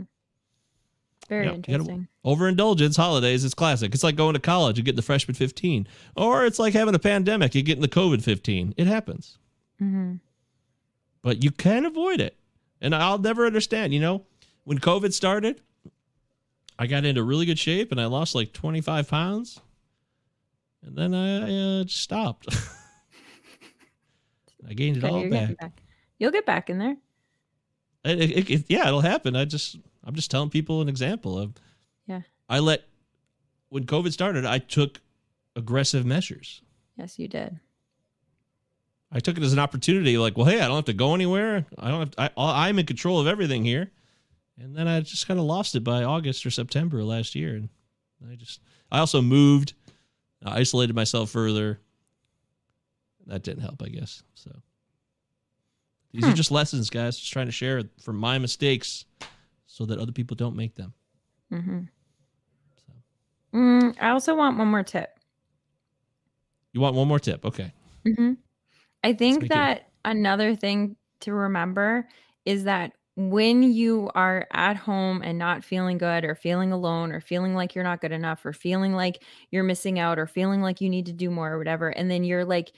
[1.29, 1.55] Very yep.
[1.55, 2.07] interesting.
[2.25, 3.93] Overindulgence, holidays, it's classic.
[3.93, 5.87] It's like going to college and getting the freshman 15.
[6.15, 8.73] Or it's like having a pandemic, and getting the COVID 15.
[8.75, 9.37] It happens.
[9.81, 10.15] Mm-hmm.
[11.21, 12.37] But you can avoid it.
[12.83, 14.25] And I'll never understand, you know,
[14.65, 15.61] when COVID started,
[16.77, 19.61] I got into really good shape and I lost like 25 pounds.
[20.85, 22.47] And then I uh, stopped.
[24.69, 25.57] I gained it okay, all back.
[25.57, 25.81] back.
[26.19, 26.97] You'll get back in there.
[28.03, 29.33] It, it, it, yeah, it'll happen.
[29.33, 31.53] I just, I'm just telling people an example of.
[32.05, 32.21] Yeah.
[32.49, 32.83] I let,
[33.69, 34.99] when COVID started, I took
[35.55, 36.61] aggressive measures.
[36.97, 37.61] Yes, you did.
[39.15, 41.65] I took it as an opportunity, like, well, hey, I don't have to go anywhere.
[41.77, 42.11] I don't have.
[42.11, 43.91] To, I, I'm in control of everything here.
[44.59, 47.69] And then I just kind of lost it by August or September last year, and
[48.31, 48.59] I just.
[48.91, 49.73] I also moved,
[50.45, 51.79] I isolated myself further.
[53.25, 54.21] That didn't help, I guess.
[54.35, 54.51] So
[56.11, 56.31] these Hmm.
[56.31, 57.17] are just lessons, guys.
[57.17, 59.05] Just trying to share from my mistakes,
[59.65, 60.93] so that other people don't make them.
[61.49, 61.79] hmm
[62.85, 62.93] So.
[63.57, 65.17] Mm, I also want one more tip.
[66.73, 67.43] You want one more tip?
[67.45, 67.71] Okay.
[68.05, 68.33] hmm
[69.03, 72.07] I think it- that another thing to remember
[72.45, 77.21] is that when you are at home and not feeling good or feeling alone or
[77.21, 80.81] feeling like you're not good enough or feeling like you're missing out or feeling like
[80.81, 82.71] you need to do more or whatever, and then you're like,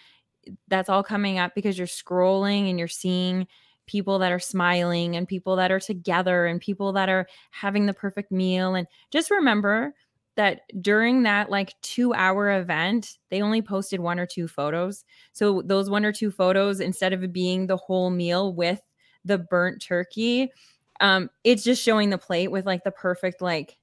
[0.68, 3.48] that's all coming up because you're scrolling and you're seeing
[3.88, 7.94] people that are smiling and people that are together and people that are having the
[7.94, 8.76] perfect meal.
[8.76, 9.94] And just remember
[10.36, 15.06] that during that like two hour event, they only posted one or two photos.
[15.34, 18.82] So those one or two photos, instead of being the whole meal with
[19.24, 20.52] the burnt turkey,
[21.02, 23.78] um, it's just showing the plate with like the perfect like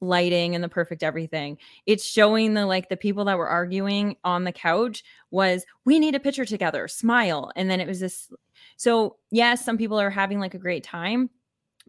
[0.00, 1.58] lighting and the perfect everything.
[1.86, 6.14] It's showing the like the people that were arguing on the couch was we need
[6.14, 7.52] a picture together, smile.
[7.56, 8.30] And then it was this.
[8.76, 11.28] So yes, some people are having like a great time,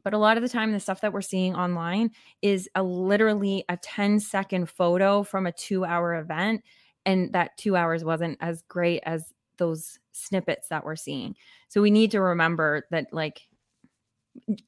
[0.04, 3.64] but a lot of the time the stuff that we're seeing online is a literally
[3.70, 6.64] a 10 second photo from a two hour event
[7.06, 11.36] and that two hours wasn't as great as those snippets that we're seeing.
[11.68, 13.42] So we need to remember that like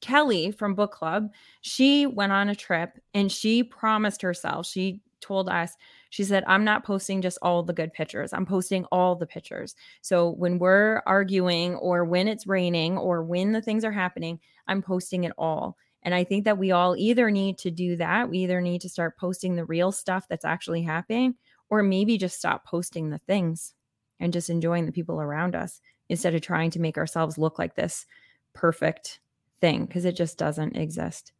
[0.02, 1.32] kelly from book club
[1.62, 5.74] she went on a trip and she promised herself she told us
[6.10, 9.74] she said i'm not posting just all the good pictures i'm posting all the pictures
[10.02, 14.82] so when we're arguing or when it's raining or when the things are happening i'm
[14.82, 18.28] posting it all and I think that we all either need to do that.
[18.28, 21.34] We either need to start posting the real stuff that's actually happening,
[21.70, 23.72] or maybe just stop posting the things
[24.20, 27.74] and just enjoying the people around us instead of trying to make ourselves look like
[27.74, 28.04] this
[28.52, 29.20] perfect
[29.60, 31.32] thing because it just doesn't exist.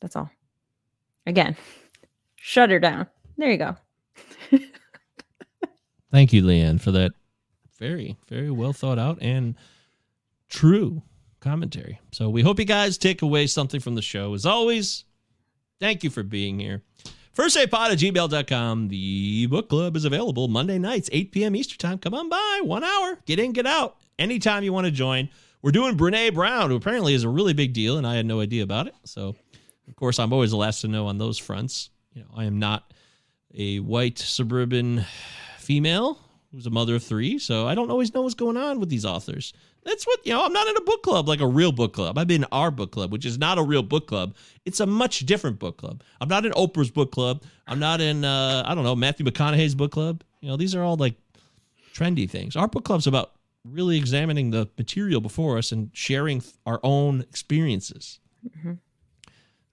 [0.00, 0.30] That's all.
[1.24, 1.56] Again,
[2.42, 3.06] shut her down.
[3.38, 3.76] There you go.
[6.10, 7.12] Thank you, Leanne, for that
[7.78, 9.54] very, very well thought out and
[10.48, 11.02] true
[11.40, 12.00] commentary.
[12.10, 14.34] So we hope you guys take away something from the show.
[14.34, 15.04] As always,
[15.80, 16.82] thank you for being here.
[17.32, 18.88] First Aid Pod at gmail.com.
[18.88, 21.56] The book club is available Monday nights, 8 p.m.
[21.56, 21.98] Eastern Time.
[21.98, 23.18] Come on by, one hour.
[23.24, 23.96] Get in, get out.
[24.18, 25.28] Anytime you want to join.
[25.62, 28.40] We're doing Brene Brown, who apparently is a really big deal, and I had no
[28.40, 28.94] idea about it.
[29.04, 29.36] So,
[29.88, 31.90] of course, I'm always the last to know on those fronts.
[32.14, 32.92] You know, I am not
[33.54, 35.04] a white suburban
[35.58, 36.18] female
[36.50, 39.04] who's a mother of three, so I don't always know what's going on with these
[39.04, 39.52] authors.
[39.84, 40.44] That's what you know.
[40.44, 42.18] I'm not in a book club like a real book club.
[42.18, 44.36] I'm in our book club, which is not a real book club.
[44.64, 46.02] It's a much different book club.
[46.20, 47.42] I'm not in Oprah's book club.
[47.66, 50.22] I'm not in uh, I don't know Matthew McConaughey's book club.
[50.40, 51.14] You know, these are all like
[51.94, 52.54] trendy things.
[52.54, 53.32] Our book club's about
[53.64, 58.20] really examining the material before us and sharing our own experiences.
[58.58, 58.78] Mhm.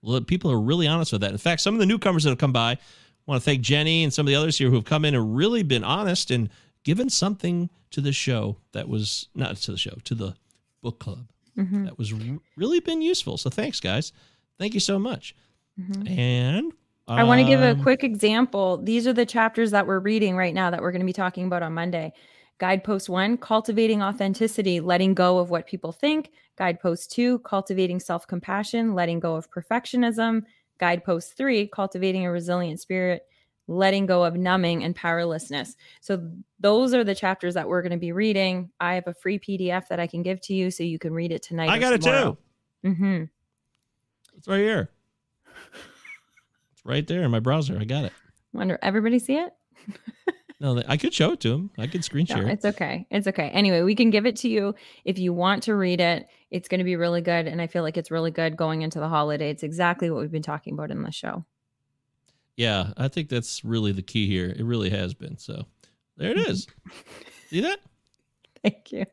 [0.01, 1.31] Well, people are really honest with that.
[1.31, 2.77] In fact, some of the newcomers that have come by, I
[3.25, 5.35] want to thank Jenny and some of the others here who have come in and
[5.35, 6.49] really been honest and
[6.83, 10.35] given something to the show that was not to the show to the
[10.81, 11.27] book club
[11.57, 12.13] Mhm, that was
[12.55, 13.37] really been useful.
[13.37, 14.13] So thanks, guys.
[14.57, 15.35] Thank you so much.
[15.79, 16.09] mhm.
[16.09, 16.71] And
[17.07, 18.77] I want to give a um, quick example.
[18.77, 21.45] These are the chapters that we're reading right now that we're going to be talking
[21.45, 22.13] about on Monday.
[22.59, 26.31] Guidepost one, cultivating authenticity, letting go of what people think.
[26.57, 30.43] Guidepost two, cultivating self compassion, letting go of perfectionism.
[30.77, 33.23] Guidepost three, cultivating a resilient spirit,
[33.67, 35.77] letting go of numbing and powerlessness.
[36.01, 36.29] So,
[36.59, 38.71] those are the chapters that we're going to be reading.
[38.79, 41.31] I have a free PDF that I can give to you so you can read
[41.31, 41.69] it tonight.
[41.69, 42.37] I got it too.
[42.85, 43.23] Mm-hmm.
[44.37, 44.89] It's right here.
[46.73, 47.77] It's right there in my browser.
[47.79, 48.13] I got it.
[48.51, 49.53] Wonder, everybody see it?
[50.61, 51.69] No, I could show it to him.
[51.77, 52.45] I could screen share.
[52.45, 52.51] it.
[52.51, 53.07] it's okay.
[53.09, 53.49] It's okay.
[53.49, 56.27] Anyway, we can give it to you if you want to read it.
[56.51, 57.47] It's going to be really good.
[57.47, 59.49] And I feel like it's really good going into the holiday.
[59.49, 61.45] It's exactly what we've been talking about in the show.
[62.57, 64.53] Yeah, I think that's really the key here.
[64.53, 65.37] It really has been.
[65.37, 65.65] So
[66.17, 66.67] there it is.
[67.49, 67.79] See that?
[68.61, 69.05] Thank you.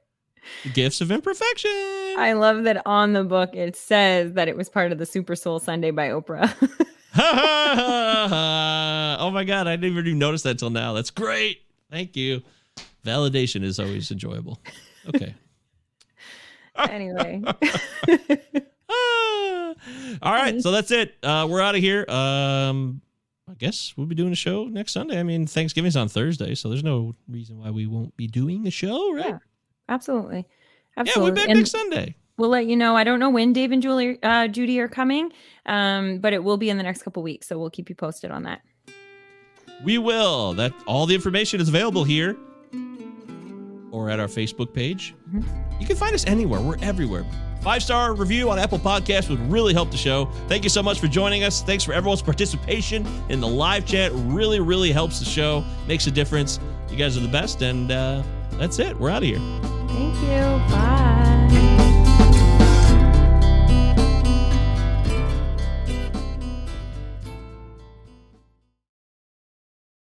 [0.65, 1.71] The gifts of imperfection.
[2.19, 5.37] I love that on the book it says that it was part of the Super
[5.37, 6.53] Soul Sunday by Oprah.
[9.21, 10.93] oh my god, I didn't even notice that till now.
[10.93, 11.63] That's great.
[11.91, 12.43] Thank you.
[13.05, 14.61] Validation is always enjoyable.
[15.09, 15.35] Okay.
[16.77, 17.43] anyway.
[18.89, 19.75] Ah.
[20.23, 21.17] All right, so that's it.
[21.23, 22.09] Uh, we're out of here.
[22.09, 23.01] Um,
[23.51, 25.19] I guess we'll be doing a show next Sunday.
[25.19, 28.71] I mean, Thanksgiving's on Thursday, so there's no reason why we won't be doing a
[28.71, 29.27] show, right?
[29.27, 29.39] Yeah,
[29.89, 30.47] Absolutely.
[30.97, 32.15] Yeah, we'll be back And next Sunday.
[32.37, 32.97] We'll let you know.
[32.97, 35.33] I don't know when Dave and Julie, uh, Judy are coming,
[35.67, 37.47] um, but it will be in the next couple weeks.
[37.47, 38.63] So we'll keep you posted on that.
[39.85, 40.55] We will.
[40.55, 42.37] That all the information is available here
[43.91, 45.15] or at our Facebook page.
[45.29, 45.81] Mm-hmm.
[45.81, 46.61] You can find us anywhere.
[46.61, 47.25] We're everywhere.
[47.63, 50.27] Five star review on Apple Podcasts would really help the show.
[50.47, 51.63] Thank you so much for joining us.
[51.63, 54.13] Thanks for everyone's participation in the live chat.
[54.15, 56.61] Really, really helps the show, makes a difference.
[56.91, 57.63] You guys are the best.
[57.63, 58.23] And uh,
[58.53, 58.97] that's it.
[58.97, 59.41] We're out of here.
[59.89, 60.75] Thank you.
[60.75, 61.06] Bye.